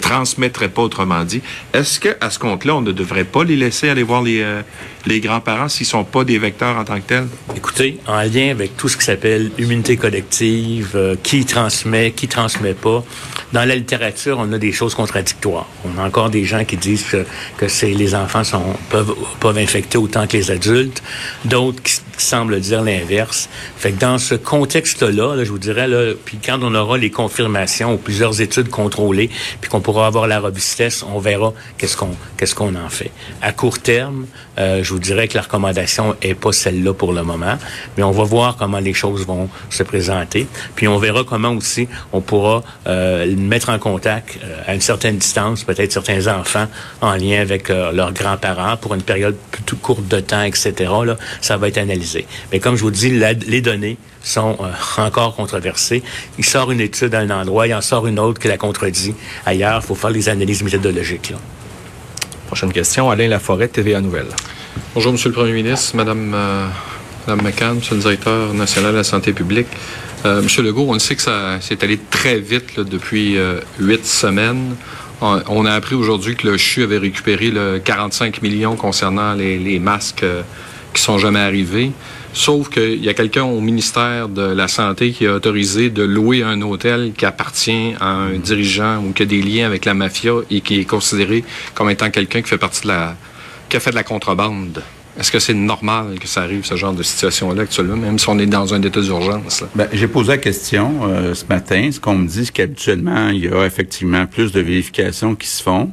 transmettrait 0.00 0.68
pas, 0.68 0.82
autrement 0.82 1.24
dit. 1.24 1.40
Est-ce 1.72 2.00
que 2.00 2.16
à 2.20 2.30
ce 2.30 2.38
compte-là, 2.38 2.76
on 2.76 2.80
ne 2.80 2.92
devrait 2.92 3.24
pas 3.24 3.44
les 3.44 3.56
laisser 3.56 3.88
aller 3.88 4.02
voir 4.02 4.22
les, 4.22 4.40
euh, 4.42 4.62
les 5.06 5.20
grands-parents 5.20 5.68
s'ils 5.68 5.86
sont 5.86 6.04
pas 6.04 6.24
des 6.24 6.38
vecteurs 6.38 6.76
en 6.76 6.84
tant 6.84 6.96
que 6.96 7.06
tels? 7.06 7.28
Écoutez, 7.56 7.98
en 8.06 8.22
lien 8.22 8.50
avec 8.50 8.76
tout 8.76 8.88
ce 8.88 8.96
qui 8.96 9.04
s'appelle 9.04 9.50
immunité 9.58 9.96
collective, 9.96 10.92
euh, 10.94 11.16
qui 11.22 11.44
transmet, 11.44 12.10
qui 12.10 12.26
transmet 12.26 12.74
pas, 12.74 13.04
dans 13.52 13.64
la 13.64 13.74
littérature, 13.74 14.38
on 14.40 14.52
a 14.52 14.58
des 14.58 14.72
choses 14.72 14.94
contradictoires. 14.94 15.66
On 15.84 15.98
a 16.00 16.06
encore 16.06 16.30
des 16.30 16.44
gens 16.44 16.64
qui 16.64 16.76
disent 16.76 17.04
que, 17.56 17.68
c'est 17.68 17.90
les 17.90 18.14
enfants 18.14 18.44
sont, 18.44 18.62
peuvent, 18.90 19.14
peuvent 19.40 19.58
infecter 19.58 19.98
autant 19.98 20.26
que 20.26 20.36
les 20.36 20.50
adultes, 20.50 21.02
d'autres 21.44 21.82
qui, 21.82 22.00
semblent 22.18 22.60
dire 22.60 22.82
l'inverse. 22.82 23.48
Fait 23.76 23.92
que 23.92 24.00
dans 24.00 24.18
ce 24.18 24.34
contexte-là, 24.34 25.36
là, 25.36 25.44
je 25.44 25.50
vous 25.50 25.58
dirais, 25.58 25.88
là, 25.88 26.14
puis 26.24 26.38
quand 26.44 26.58
on 26.62 26.74
aura 26.74 26.98
les 26.98 27.10
confirmations 27.10 27.94
ou 27.94 27.96
plusieurs 27.96 28.40
études 28.40 28.68
contrôlées, 28.68 29.30
puis 29.60 29.70
qu'on 29.70 29.80
pourra 29.80 30.06
avoir 30.06 30.26
la 30.26 30.40
robustesse, 30.40 31.02
on 31.02 31.18
verra 31.18 31.52
qu'est-ce 31.76 31.96
qu'on 31.96 32.10
qu'est-ce 32.36 32.54
qu'on 32.54 32.74
en 32.74 32.88
fait. 32.88 33.10
À 33.42 33.52
court 33.52 33.78
terme, 33.78 34.26
euh, 34.58 34.82
je 34.82 34.92
vous 34.92 34.98
dirais 34.98 35.28
que 35.28 35.34
la 35.34 35.42
recommandation 35.42 36.16
est 36.22 36.34
pas 36.34 36.52
celle-là 36.52 36.92
pour 36.92 37.12
le 37.12 37.22
moment, 37.22 37.56
mais 37.96 38.02
on 38.02 38.10
va 38.10 38.24
voir 38.24 38.56
comment 38.56 38.80
les 38.80 38.94
choses 38.94 39.26
vont 39.26 39.48
se 39.70 39.82
présenter. 39.82 40.46
Puis 40.74 40.88
on 40.88 40.98
verra 40.98 41.24
comment 41.24 41.52
aussi 41.52 41.88
on 42.12 42.20
pourra 42.20 42.62
euh, 42.86 43.24
mettre 43.38 43.70
en 43.70 43.78
contact 43.78 44.38
euh, 44.42 44.62
à 44.66 44.74
une 44.74 44.80
certaine 44.80 45.18
distance 45.18 45.64
peut-être 45.64 45.92
certains 45.92 46.26
enfants 46.26 46.66
en 47.00 47.14
lien 47.14 47.40
avec 47.40 47.70
euh, 47.70 47.92
leurs 47.92 48.12
grands-parents 48.12 48.76
pour 48.76 48.94
une 48.94 49.02
période 49.02 49.36
plus 49.66 49.76
courte 49.76 50.06
de 50.08 50.20
temps, 50.20 50.42
etc. 50.42 50.72
Là, 51.04 51.16
ça 51.40 51.56
va 51.56 51.68
être 51.68 51.78
analysé. 51.78 52.26
Mais 52.52 52.58
comme 52.60 52.76
je 52.76 52.82
vous 52.82 52.90
dis, 52.90 53.10
les 53.10 53.60
données 53.60 53.98
sont 54.22 54.58
encore 54.96 55.36
controversées. 55.36 56.02
Il 56.38 56.44
sort 56.44 56.70
une 56.70 56.80
étude 56.80 57.14
à 57.14 57.20
un 57.20 57.30
endroit, 57.30 57.66
il 57.66 57.74
en 57.74 57.80
sort 57.80 58.06
une 58.06 58.18
autre 58.18 58.40
qui 58.40 58.48
la 58.48 58.58
contredit 58.58 59.14
ailleurs. 59.46 59.80
Il 59.82 59.86
faut 59.86 59.94
faire 59.94 60.10
les 60.10 60.28
analyses 60.28 60.62
méthodologiques. 60.62 61.30
Là. 61.30 61.36
Prochaine 62.48 62.72
question, 62.72 63.10
Alain 63.10 63.28
Laforêt, 63.28 63.68
TVA 63.68 64.00
Nouvelle. 64.00 64.28
Bonjour, 64.94 65.12
Monsieur 65.12 65.28
le 65.28 65.34
Premier 65.34 65.52
ministre, 65.52 65.94
Madame, 65.96 66.32
euh, 66.34 66.66
Madame 67.26 67.44
McCann, 67.44 67.76
Monsieur 67.76 67.94
le 67.94 68.00
Directeur 68.00 68.54
national 68.54 68.92
de 68.92 68.96
la 68.96 69.04
santé 69.04 69.34
publique. 69.34 69.66
Euh, 70.24 70.42
Monsieur 70.42 70.62
Legault, 70.62 70.86
on 70.88 70.98
sait 70.98 71.14
que 71.14 71.22
ça 71.22 71.60
s'est 71.60 71.82
allé 71.84 71.98
très 72.10 72.40
vite 72.40 72.80
depuis 72.80 73.38
euh, 73.38 73.60
huit 73.78 74.04
semaines. 74.04 74.74
On, 75.20 75.64
a 75.66 75.72
appris 75.72 75.96
aujourd'hui 75.96 76.36
que 76.36 76.46
le 76.46 76.56
CHU 76.56 76.84
avait 76.84 76.98
récupéré 76.98 77.50
le 77.50 77.80
45 77.84 78.40
millions 78.40 78.76
concernant 78.76 79.34
les, 79.34 79.58
les 79.58 79.80
masques 79.80 80.24
qui 80.94 81.02
sont 81.02 81.18
jamais 81.18 81.40
arrivés. 81.40 81.90
Sauf 82.32 82.68
qu'il 82.68 83.04
y 83.04 83.08
a 83.08 83.14
quelqu'un 83.14 83.42
au 83.42 83.60
ministère 83.60 84.28
de 84.28 84.42
la 84.42 84.68
Santé 84.68 85.10
qui 85.10 85.26
a 85.26 85.34
autorisé 85.34 85.90
de 85.90 86.04
louer 86.04 86.44
un 86.44 86.62
hôtel 86.62 87.12
qui 87.16 87.26
appartient 87.26 87.94
à 88.00 88.10
un 88.10 88.38
dirigeant 88.38 89.02
ou 89.02 89.12
qui 89.12 89.24
a 89.24 89.26
des 89.26 89.42
liens 89.42 89.66
avec 89.66 89.86
la 89.86 89.94
mafia 89.94 90.34
et 90.50 90.60
qui 90.60 90.78
est 90.78 90.84
considéré 90.84 91.42
comme 91.74 91.90
étant 91.90 92.10
quelqu'un 92.10 92.40
qui 92.42 92.48
fait 92.48 92.58
partie 92.58 92.82
de 92.82 92.88
la... 92.88 93.16
qui 93.68 93.76
a 93.76 93.80
fait 93.80 93.90
de 93.90 93.96
la 93.96 94.04
contrebande. 94.04 94.82
Est-ce 95.18 95.32
que 95.32 95.38
c'est 95.38 95.54
normal 95.54 96.18
que 96.20 96.28
ça 96.28 96.42
arrive, 96.42 96.64
ce 96.64 96.76
genre 96.76 96.92
de 96.92 97.02
situation-là 97.02 97.62
actuellement, 97.62 97.96
même 97.96 98.18
si 98.18 98.28
on 98.28 98.38
est 98.38 98.46
dans 98.46 98.74
un 98.74 98.82
état 98.82 99.00
d'urgence? 99.00 99.64
Ben, 99.74 99.88
j'ai 99.92 100.08
posé 100.08 100.28
la 100.28 100.38
question 100.38 101.00
euh, 101.04 101.34
ce 101.34 101.44
matin. 101.46 101.90
Ce 101.90 101.98
qu'on 101.98 102.14
me 102.14 102.28
dit, 102.28 102.46
c'est 102.46 102.52
qu'habituellement, 102.52 103.28
il 103.30 103.44
y 103.44 103.48
a 103.48 103.64
effectivement 103.64 104.26
plus 104.26 104.52
de 104.52 104.60
vérifications 104.60 105.34
qui 105.34 105.48
se 105.48 105.62
font. 105.62 105.90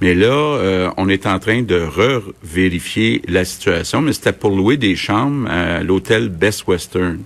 Mais 0.00 0.14
là, 0.14 0.26
euh, 0.26 0.90
on 0.96 1.08
est 1.08 1.26
en 1.26 1.38
train 1.38 1.62
de 1.62 1.80
re-vérifier 1.80 3.22
la 3.28 3.44
situation, 3.44 4.00
mais 4.00 4.12
c'était 4.12 4.32
pour 4.32 4.50
louer 4.50 4.76
des 4.76 4.96
chambres 4.96 5.48
à 5.48 5.82
l'hôtel 5.82 6.28
Best 6.28 6.66
Western. 6.66 7.18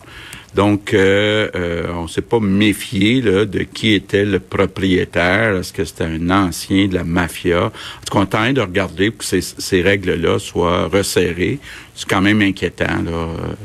Donc, 0.56 0.94
euh, 0.94 1.50
euh, 1.54 1.84
on 1.94 2.08
s'est 2.08 2.22
pas 2.22 2.40
méfié 2.40 3.20
de 3.20 3.62
qui 3.62 3.92
était 3.92 4.24
le 4.24 4.40
propriétaire. 4.40 5.54
Est-ce 5.56 5.70
que 5.70 5.84
c'était 5.84 6.04
un 6.04 6.30
ancien 6.30 6.88
de 6.88 6.94
la 6.94 7.04
mafia? 7.04 7.66
En 7.66 7.70
tout 7.70 8.14
cas, 8.14 8.20
on 8.20 8.24
train 8.26 8.54
de 8.54 8.62
regarder 8.62 9.10
pour 9.10 9.18
que 9.18 9.40
ces, 9.40 9.82
règles-là 9.82 10.38
soient 10.38 10.86
resserrées. 10.86 11.58
C'est 11.94 12.08
quand 12.08 12.22
même 12.22 12.40
inquiétant 12.40 13.02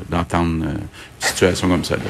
d'entendre 0.10 0.66
euh, 0.66 0.74
une 0.74 1.28
situation 1.28 1.70
comme 1.70 1.86
ça. 1.86 1.96
Là. 1.96 2.02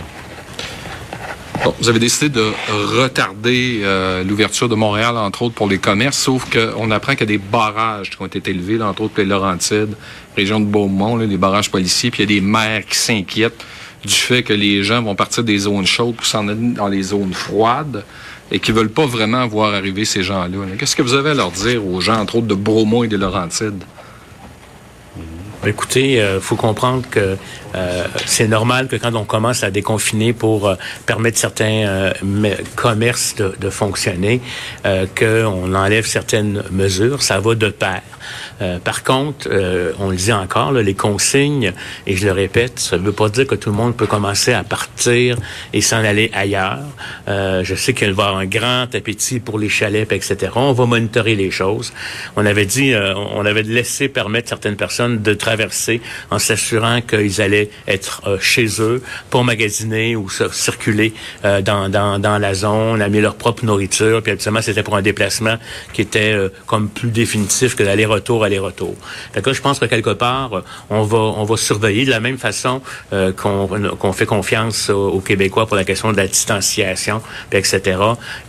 Bon, 1.63 1.75
vous 1.79 1.89
avez 1.89 1.99
décidé 1.99 2.29
de 2.29 2.51
retarder 2.97 3.81
euh, 3.83 4.23
l'ouverture 4.23 4.67
de 4.67 4.73
Montréal, 4.73 5.15
entre 5.15 5.43
autres, 5.43 5.53
pour 5.53 5.69
les 5.69 5.77
commerces, 5.77 6.17
sauf 6.17 6.49
qu'on 6.49 6.89
apprend 6.89 7.11
qu'il 7.11 7.29
y 7.29 7.35
a 7.35 7.37
des 7.37 7.37
barrages 7.37 8.09
qui 8.09 8.19
ont 8.19 8.25
été 8.25 8.49
élevés, 8.49 8.81
entre 8.81 9.03
autres 9.03 9.13
les 9.17 9.25
Laurentides, 9.25 9.93
région 10.35 10.59
de 10.59 10.65
Beaumont, 10.65 11.17
là, 11.17 11.27
des 11.27 11.37
barrages 11.37 11.69
policiers, 11.69 12.09
puis 12.09 12.23
il 12.23 12.31
y 12.31 12.35
a 12.35 12.39
des 12.39 12.43
maires 12.43 12.83
qui 12.83 12.97
s'inquiètent 12.97 13.63
du 14.05 14.13
fait 14.13 14.43
que 14.43 14.53
les 14.53 14.83
gens 14.83 15.01
vont 15.01 15.15
partir 15.15 15.43
des 15.43 15.57
zones 15.59 15.85
chaudes 15.85 16.15
pour 16.15 16.25
s'en 16.25 16.47
aller 16.47 16.71
dans 16.73 16.87
les 16.87 17.03
zones 17.03 17.33
froides 17.33 18.03
et 18.51 18.59
qui 18.59 18.71
veulent 18.71 18.89
pas 18.89 19.05
vraiment 19.05 19.47
voir 19.47 19.73
arriver 19.73 20.05
ces 20.05 20.23
gens-là. 20.23 20.47
là. 20.49 20.75
Qu'est-ce 20.77 20.95
que 20.95 21.01
vous 21.01 21.13
avez 21.13 21.29
à 21.31 21.33
leur 21.33 21.51
dire 21.51 21.85
aux 21.85 22.01
gens, 22.01 22.15
entre 22.19 22.37
autres, 22.37 22.47
de 22.47 22.55
Beaumont 22.55 23.03
et 23.03 23.07
des 23.07 23.17
Laurentides? 23.17 23.83
Écoutez, 25.65 26.13
il 26.13 26.39
faut 26.41 26.55
comprendre 26.55 27.03
que 27.11 27.37
euh, 27.75 28.03
c'est 28.25 28.47
normal 28.47 28.87
que 28.87 28.95
quand 28.95 29.13
on 29.13 29.25
commence 29.25 29.63
à 29.63 29.69
déconfiner 29.69 30.33
pour 30.33 30.67
euh, 30.67 30.75
permettre 31.05 31.37
certains 31.37 31.85
euh, 31.85 32.13
me- 32.23 32.55
commerces 32.75 33.35
de, 33.35 33.53
de 33.59 33.69
fonctionner, 33.69 34.41
euh, 34.87 35.05
qu'on 35.15 35.75
enlève 35.75 36.07
certaines 36.07 36.63
mesures, 36.71 37.21
ça 37.21 37.39
va 37.39 37.53
de 37.53 37.69
pair. 37.69 38.01
Euh, 38.61 38.79
par 38.79 39.03
contre, 39.03 39.47
euh, 39.51 39.93
on 39.99 40.09
le 40.09 40.15
dit 40.15 40.33
encore, 40.33 40.71
là, 40.71 40.81
les 40.81 40.93
consignes, 40.93 41.73
et 42.07 42.15
je 42.15 42.25
le 42.25 42.31
répète, 42.31 42.79
ça 42.79 42.97
ne 42.97 43.03
veut 43.03 43.11
pas 43.11 43.29
dire 43.29 43.47
que 43.47 43.55
tout 43.55 43.69
le 43.69 43.75
monde 43.75 43.95
peut 43.95 44.07
commencer 44.07 44.53
à 44.53 44.63
partir 44.63 45.37
et 45.73 45.81
s'en 45.81 46.03
aller 46.03 46.29
ailleurs. 46.33 46.79
Euh, 47.27 47.63
je 47.63 47.75
sais 47.75 47.93
qu'il 47.93 48.13
va 48.13 48.23
y 48.23 48.27
avoir 48.27 48.37
un 48.37 48.45
grand 48.45 48.93
appétit 48.93 49.39
pour 49.39 49.59
les 49.59 49.69
chalets, 49.69 50.11
etc. 50.11 50.51
On 50.55 50.73
va 50.73 50.85
monitorer 50.85 51.35
les 51.35 51.51
choses. 51.51 51.93
On 52.35 52.45
avait 52.45 52.65
dit, 52.65 52.93
euh, 52.93 53.13
on 53.15 53.45
avait 53.45 53.63
laissé 53.63 54.07
permettre 54.07 54.49
certaines 54.49 54.75
personnes 54.75 55.21
de 55.21 55.33
traverser 55.33 56.01
en 56.29 56.39
s'assurant 56.39 57.01
qu'ils 57.01 57.41
allaient 57.41 57.69
être 57.87 58.21
euh, 58.27 58.37
chez 58.39 58.67
eux 58.79 59.01
pour 59.29 59.43
magasiner 59.43 60.15
ou 60.15 60.29
circuler 60.29 61.13
euh, 61.45 61.61
dans, 61.61 61.89
dans, 61.89 62.19
dans 62.19 62.37
la 62.37 62.53
zone, 62.53 63.01
amener 63.01 63.21
leur 63.21 63.35
propre 63.35 63.65
nourriture. 63.65 64.21
Puis 64.21 64.31
habituellement, 64.31 64.61
c'était 64.61 64.83
pour 64.83 64.95
un 64.95 65.01
déplacement 65.01 65.57
qui 65.93 66.01
était 66.01 66.35
comme 66.65 66.89
plus 66.89 67.09
définitif 67.09 67.75
que 67.75 67.83
l'aller-retour, 67.83 68.10
aller-retour. 68.43 68.95
Fait 69.33 69.41
que 69.41 69.49
là, 69.49 69.53
je 69.53 69.61
pense 69.61 69.79
que 69.79 69.85
quelque 69.85 70.11
part, 70.11 70.63
on 70.89 71.03
va 71.03 71.17
on 71.17 71.43
va 71.43 71.57
surveiller 71.57 72.05
de 72.05 72.09
la 72.09 72.19
même 72.19 72.37
façon 72.37 72.81
euh, 73.13 73.31
qu'on 73.31 74.13
fait 74.13 74.25
confiance 74.25 74.89
aux, 74.89 75.21
Québécois 75.21 75.67
pour 75.67 75.75
la 75.75 75.83
question 75.83 76.11
de 76.11 76.17
la 76.17 76.27
distanciation, 76.27 77.21
puis 77.49 77.59
etc. 77.59 77.97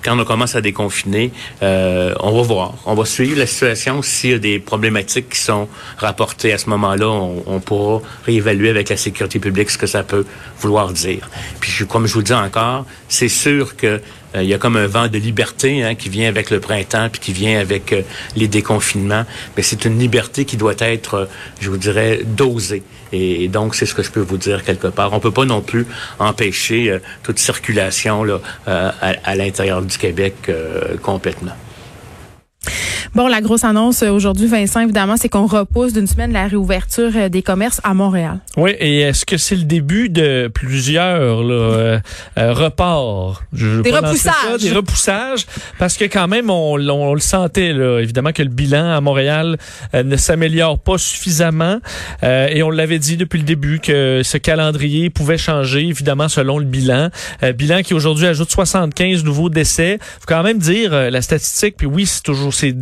Quand 0.02 0.18
on 0.18 0.24
commence 0.24 0.54
à 0.54 0.60
déconfiner, 0.60 1.32
euh, 1.62 2.14
on 2.20 2.32
va 2.32 2.42
voir, 2.42 2.74
on 2.86 2.94
va 2.94 3.04
suivre 3.04 3.38
la 3.38 3.46
situation. 3.46 4.02
S'il 4.02 4.30
y 4.30 4.34
a 4.34 4.38
des 4.38 4.58
problématiques 4.58 5.30
qui 5.30 5.38
sont 5.38 5.68
rapportées 5.98 6.52
à 6.52 6.58
ce 6.58 6.68
moment-là, 6.70 7.08
on, 7.08 7.60
pourra 7.60 8.00
réévaluer 8.26 8.70
avec 8.70 8.88
la 8.88 8.96
sécurité 8.96 9.38
publique 9.38 9.70
ce 9.70 9.78
que 9.78 9.86
ça 9.86 10.02
peut 10.02 10.24
vouloir 10.58 10.92
dire. 10.92 11.28
Puis 11.60 11.86
comme 11.86 12.06
je 12.06 12.14
vous 12.14 12.22
dis 12.22 12.32
encore, 12.32 12.84
c'est 13.08 13.28
sûr 13.28 13.76
que 13.76 14.00
il 14.34 14.44
y 14.44 14.54
a 14.54 14.58
comme 14.58 14.76
un 14.76 14.86
vent 14.86 15.08
de 15.08 15.18
liberté 15.18 15.82
hein, 15.82 15.94
qui 15.94 16.08
vient 16.08 16.28
avec 16.28 16.50
le 16.50 16.60
printemps 16.60 17.08
puis 17.10 17.20
qui 17.20 17.32
vient 17.32 17.60
avec 17.60 17.92
euh, 17.92 18.02
les 18.36 18.48
déconfinements. 18.48 19.24
Mais 19.56 19.62
c'est 19.62 19.84
une 19.84 19.98
liberté 19.98 20.44
qui 20.44 20.56
doit 20.56 20.74
être, 20.78 21.14
euh, 21.14 21.26
je 21.60 21.70
vous 21.70 21.76
dirais, 21.76 22.20
dosée. 22.24 22.82
Et, 23.12 23.48
donc, 23.48 23.74
c'est 23.74 23.86
ce 23.86 23.94
que 23.94 24.02
je 24.02 24.10
peux 24.10 24.20
vous 24.20 24.38
dire 24.38 24.64
quelque 24.64 24.88
part. 24.88 25.12
On 25.12 25.20
peut 25.20 25.30
pas 25.30 25.44
non 25.44 25.60
plus 25.60 25.86
empêcher 26.18 26.90
euh, 26.90 26.98
toute 27.22 27.38
circulation 27.38 28.24
là, 28.24 28.40
euh, 28.68 28.90
à, 29.00 29.14
à 29.24 29.34
l'intérieur 29.34 29.82
du 29.82 29.98
Québec 29.98 30.34
euh, 30.48 30.96
complètement. 31.02 31.52
Bon, 33.14 33.28
la 33.28 33.42
grosse 33.42 33.62
annonce 33.62 34.02
euh, 34.02 34.08
aujourd'hui, 34.10 34.46
Vincent, 34.46 34.80
évidemment, 34.80 35.18
c'est 35.18 35.28
qu'on 35.28 35.44
repousse 35.46 35.92
d'une 35.92 36.06
semaine 36.06 36.32
la 36.32 36.46
réouverture 36.46 37.10
euh, 37.14 37.28
des 37.28 37.42
commerces 37.42 37.78
à 37.84 37.92
Montréal. 37.92 38.38
Oui, 38.56 38.70
et 38.80 39.00
est-ce 39.00 39.26
que 39.26 39.36
c'est 39.36 39.54
le 39.54 39.64
début 39.64 40.08
de 40.08 40.50
plusieurs 40.52 41.42
là, 41.42 41.52
euh, 41.54 42.00
euh, 42.38 42.52
reports? 42.54 43.42
Je 43.52 43.82
Des 43.82 43.90
ça, 43.90 43.98
repoussages. 44.00 44.60
des 44.62 44.72
repoussages, 44.72 45.46
parce 45.78 45.98
que 45.98 46.04
quand 46.06 46.26
même, 46.26 46.48
on, 46.48 46.78
on 46.88 47.12
le 47.12 47.20
sentait, 47.20 47.74
là, 47.74 48.00
évidemment, 48.00 48.32
que 48.32 48.42
le 48.42 48.48
bilan 48.48 48.92
à 48.96 49.00
Montréal 49.02 49.58
euh, 49.94 50.02
ne 50.02 50.16
s'améliore 50.16 50.78
pas 50.78 50.96
suffisamment. 50.96 51.80
Euh, 52.22 52.48
et 52.48 52.62
on 52.62 52.70
l'avait 52.70 52.98
dit 52.98 53.18
depuis 53.18 53.38
le 53.40 53.44
début 53.44 53.78
que 53.78 54.22
ce 54.24 54.38
calendrier 54.38 55.10
pouvait 55.10 55.36
changer, 55.36 55.80
évidemment, 55.86 56.30
selon 56.30 56.58
le 56.58 56.64
bilan. 56.64 57.10
Euh, 57.42 57.52
bilan 57.52 57.82
qui 57.82 57.92
aujourd'hui 57.92 58.26
ajoute 58.26 58.50
75 58.50 59.22
nouveaux 59.22 59.50
décès. 59.50 59.98
faut 60.00 60.26
quand 60.26 60.42
même 60.42 60.58
dire 60.58 60.94
euh, 60.94 61.10
la 61.10 61.20
statistique, 61.20 61.74
puis 61.76 61.86
oui, 61.86 62.06
c'est 62.06 62.22
toujours 62.22 62.54
c'est 62.54 62.72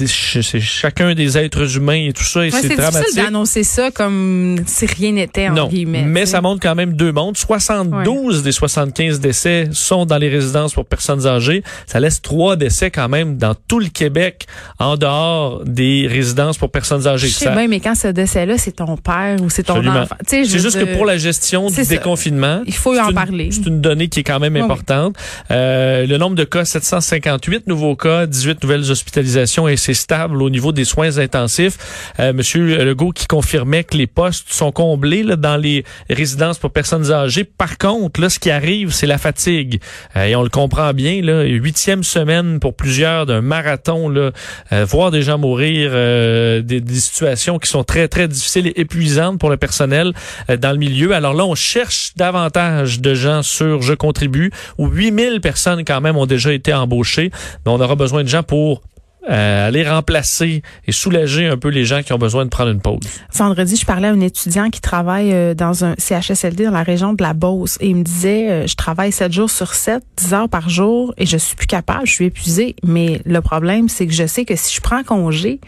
c'est 0.43 0.61
chacun 0.61 1.15
des 1.15 1.39
êtres 1.39 1.77
humains 1.77 2.07
et 2.09 2.13
tout 2.13 2.23
ça, 2.25 2.41
et 2.41 2.51
Ouais, 2.51 2.51
c'est 2.61 2.69
c'est 2.69 2.77
dramatique. 2.77 3.01
difficile 3.01 3.23
d'annoncer 3.25 3.65
ça 3.65 3.91
comme 3.91 4.57
si 4.67 4.87
rien 4.87 5.13
n'était, 5.13 5.49
en 5.49 5.55
Non, 5.55 5.69
guillemets. 5.69 6.03
mais 6.03 6.27
ça 6.27 6.41
montre 6.41 6.61
quand 6.63 6.75
même 6.75 6.95
deux 6.95 7.13
mondes. 7.13 7.37
72 7.37 8.43
des 8.43 8.53
75 8.53 9.21
décès 9.21 9.69
sont 9.73 10.07
dans 10.07 10.19
les 10.19 10.29
résidences 10.29 10.75
pour 10.75 10.85
personnes 10.87 11.27
âgées. 11.27 11.63
Ça 11.87 12.01
laisse 12.01 12.21
trois 12.23 12.57
décès 12.57 12.91
quand 12.91 13.09
même 13.09 13.37
dans 13.39 13.55
tout 13.69 13.79
le 13.81 13.89
Québec 13.89 14.47
en 14.79 14.97
dehors 14.97 15.65
des 15.65 16.07
résidences 16.11 16.59
pour 16.59 16.71
personnes 16.71 17.07
âgées. 17.07 17.29
Je 17.29 17.35
sais 17.35 17.45
Ça- 17.47 17.51
bien, 17.57 17.69
mais 17.69 17.81
quand 17.81 17.95
ce 17.95 18.09
décès-là, 18.09 18.59
c'est 18.59 18.73
ton 18.73 18.97
père 18.97 19.37
ou 19.43 19.51
c'est 19.51 19.63
ton 19.63 19.75
Absolument. 19.75 20.01
enfant. 20.03 20.17
C'est 20.27 20.45
juste 20.45 20.79
que 20.79 20.95
pour 20.95 21.05
la 21.07 21.17
gestion 21.19 21.69
du 21.69 21.75
ça. 21.75 21.85
déconfinement, 21.85 22.63
Il 22.67 22.75
faut 22.75 22.99
en 22.99 23.09
une- 23.09 23.15
parler. 23.15 23.49
C'est 23.53 23.67
une 23.67 23.81
donnée 23.81 24.09
qui 24.09 24.21
est 24.21 24.25
quand 24.25 24.41
même 24.41 24.55
oui. 24.55 24.61
importante. 24.61 25.17
Euh, 25.51 26.07
le 26.07 26.17
nombre 26.19 26.37
de 26.37 26.45
cas, 26.45 26.65
758 26.65 27.67
nouveaux 27.67 27.97
cas, 27.97 28.27
18 28.27 28.63
nouvelles 28.63 28.91
hospitalisations 28.91 29.69
et 29.69 29.77
c'est 29.77 29.95
au 30.13 30.51
niveau 30.51 30.73
des 30.73 30.85
soins 30.85 31.19
intensifs. 31.19 32.13
Euh, 32.19 32.33
Monsieur 32.33 32.85
Legault 32.85 33.13
qui 33.13 33.27
confirmait 33.27 33.85
que 33.85 33.97
les 33.97 34.07
postes 34.07 34.53
sont 34.53 34.73
comblés 34.73 35.25
dans 35.37 35.57
les 35.57 35.85
résidences 36.09 36.59
pour 36.59 36.71
personnes 36.71 37.11
âgées. 37.13 37.45
Par 37.45 37.79
contre, 37.79 38.21
là, 38.21 38.29
ce 38.29 38.39
qui 38.39 38.51
arrive, 38.51 38.93
c'est 38.93 39.07
la 39.07 39.19
fatigue. 39.19 39.81
Euh, 40.17 40.25
et 40.25 40.37
on 40.37 40.43
le 40.43 40.49
comprend 40.49 40.93
bien, 40.93 41.21
là, 41.23 41.45
huitième 41.45 42.05
semaine 42.05 42.61
pour 42.61 42.75
plusieurs 42.75 43.27
d'un 43.27 43.41
marathon, 43.41 44.09
là, 44.09 44.31
euh, 44.73 44.85
voir 44.85 45.11
des 45.11 45.23
gens 45.23 45.39
mourir, 45.39 45.91
euh, 45.93 46.63
des, 46.63 46.81
des 46.81 46.95
situations 46.95 47.59
qui 47.59 47.69
sont 47.69 47.85
très, 47.85 48.09
très 48.09 48.29
difficiles 48.29 48.69
et 48.69 48.81
épuisantes 48.81 49.39
pour 49.39 49.51
le 49.51 49.57
personnel 49.57 50.13
euh, 50.49 50.57
dans 50.57 50.73
le 50.73 50.79
milieu. 50.79 51.13
Alors 51.15 51.35
là, 51.35 51.45
on 51.45 51.55
cherche 51.55 52.13
davantage 52.17 53.01
de 53.01 53.15
gens 53.15 53.43
sur 53.43 53.83
Je 53.83 53.95
contribue, 53.95 54.51
où 54.79 54.89
8000 54.89 55.41
personnes 55.41 55.85
quand 55.85 56.01
même 56.01 56.17
ont 56.17 56.27
déjà 56.27 56.53
été 56.53 56.73
embauchées. 56.73 57.31
Mais 57.65 57.73
on 57.73 57.81
aura 57.81 57.95
besoin 57.95 58.23
de 58.23 58.29
gens 58.29 58.43
pour 58.43 58.83
euh, 59.29 59.69
aller 59.69 59.87
remplacer 59.87 60.63
et 60.87 60.93
soulager 60.93 61.47
un 61.47 61.59
peu 61.59 61.69
les 61.69 61.85
gens 61.85 62.03
qui 62.03 62.13
ont 62.15 62.19
besoin 62.19 62.45
de 62.45 62.51
prendre 62.51 62.71
une 62.71 62.81
pause. 62.81 63.01
Vendredi, 63.35 63.77
je 63.77 63.85
parlais 63.85 64.09
à 64.09 64.13
un 64.13 64.21
étudiant 64.21 64.71
qui 64.71 64.81
travaille 64.81 65.33
euh, 65.33 65.53
dans 65.53 65.85
un 65.85 65.95
CHSLD 65.99 66.65
dans 66.65 66.71
la 66.71 66.83
région 66.83 67.13
de 67.13 67.23
la 67.23 67.35
Beauce 67.35 67.77
et 67.81 67.89
il 67.89 67.97
me 67.97 68.03
disait 68.03 68.51
euh, 68.51 68.67
je 68.67 68.75
travaille 68.77 69.13
7 69.13 69.31
jours 69.31 69.51
sur 69.51 69.75
7, 69.75 70.03
10 70.17 70.35
heures 70.35 70.49
par 70.49 70.71
jour 70.71 71.13
et 71.19 71.27
je 71.27 71.37
suis 71.37 71.55
plus 71.55 71.67
capable, 71.67 72.07
je 72.07 72.13
suis 72.13 72.25
épuisée. 72.27 72.77
Mais 72.83 73.21
le 73.27 73.41
problème, 73.43 73.91
c'est 73.91 74.07
que 74.07 74.13
je 74.15 74.27
sais 74.27 74.47
que 74.47 74.57
si 74.57 74.75
je 74.75 74.81
prends 74.81 75.05
congé, 75.05 75.61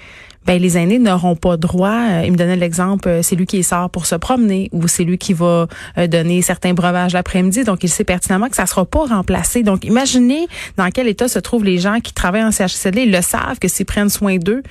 ben 0.47 0.61
les 0.61 0.77
aînés 0.77 0.99
n'auront 0.99 1.37
pas 1.37 1.57
droit. 1.57 1.91
euh, 2.11 2.23
il 2.25 2.33
me 2.33 2.37
donnait 2.37 2.57
l'exemple, 2.57 3.09
euh, 3.09 3.23
c'est 3.23 3.37
lui 3.37 3.47
qui 3.47 3.63
sort 3.63 3.91
pour 3.91 4.07
se 4.07 4.15
promener 4.15 4.69
ou 4.73 4.89
c'est 4.89 5.05
lui 5.05 5.19
qui 5.19 5.33
va 5.33 5.67
euh, 5.99 6.07
donner 6.07 6.43
certains 6.43 6.75
breuvages 6.75 7.13
l'après-midi. 7.13 7.65
Donc 7.65 7.85
il 7.85 7.89
sait 7.89 8.05
pertinemment 8.05 8.49
que 8.49 8.57
ça 8.57 8.67
sera 8.67 8.85
pas 8.85 9.07
remplacé. 9.07 9.63
Donc 9.63 9.85
imaginez 9.85 10.47
dans 10.77 10.91
quel 10.91 11.09
état 11.09 11.29
se 11.29 11.39
trouvent 11.39 11.65
les 11.65 11.79
gens 11.79 12.01
qui 12.01 12.13
travaillent 12.13 12.45
en 12.45 12.51
CHSLD. 12.51 13.03
Ils 13.03 13.13
le 13.13 13.23
savent 13.23 13.59
que 13.61 13.69
s'ils 13.69 13.87
prennent 13.87 14.09
soin 14.09 14.37
d'eux, 14.37 14.63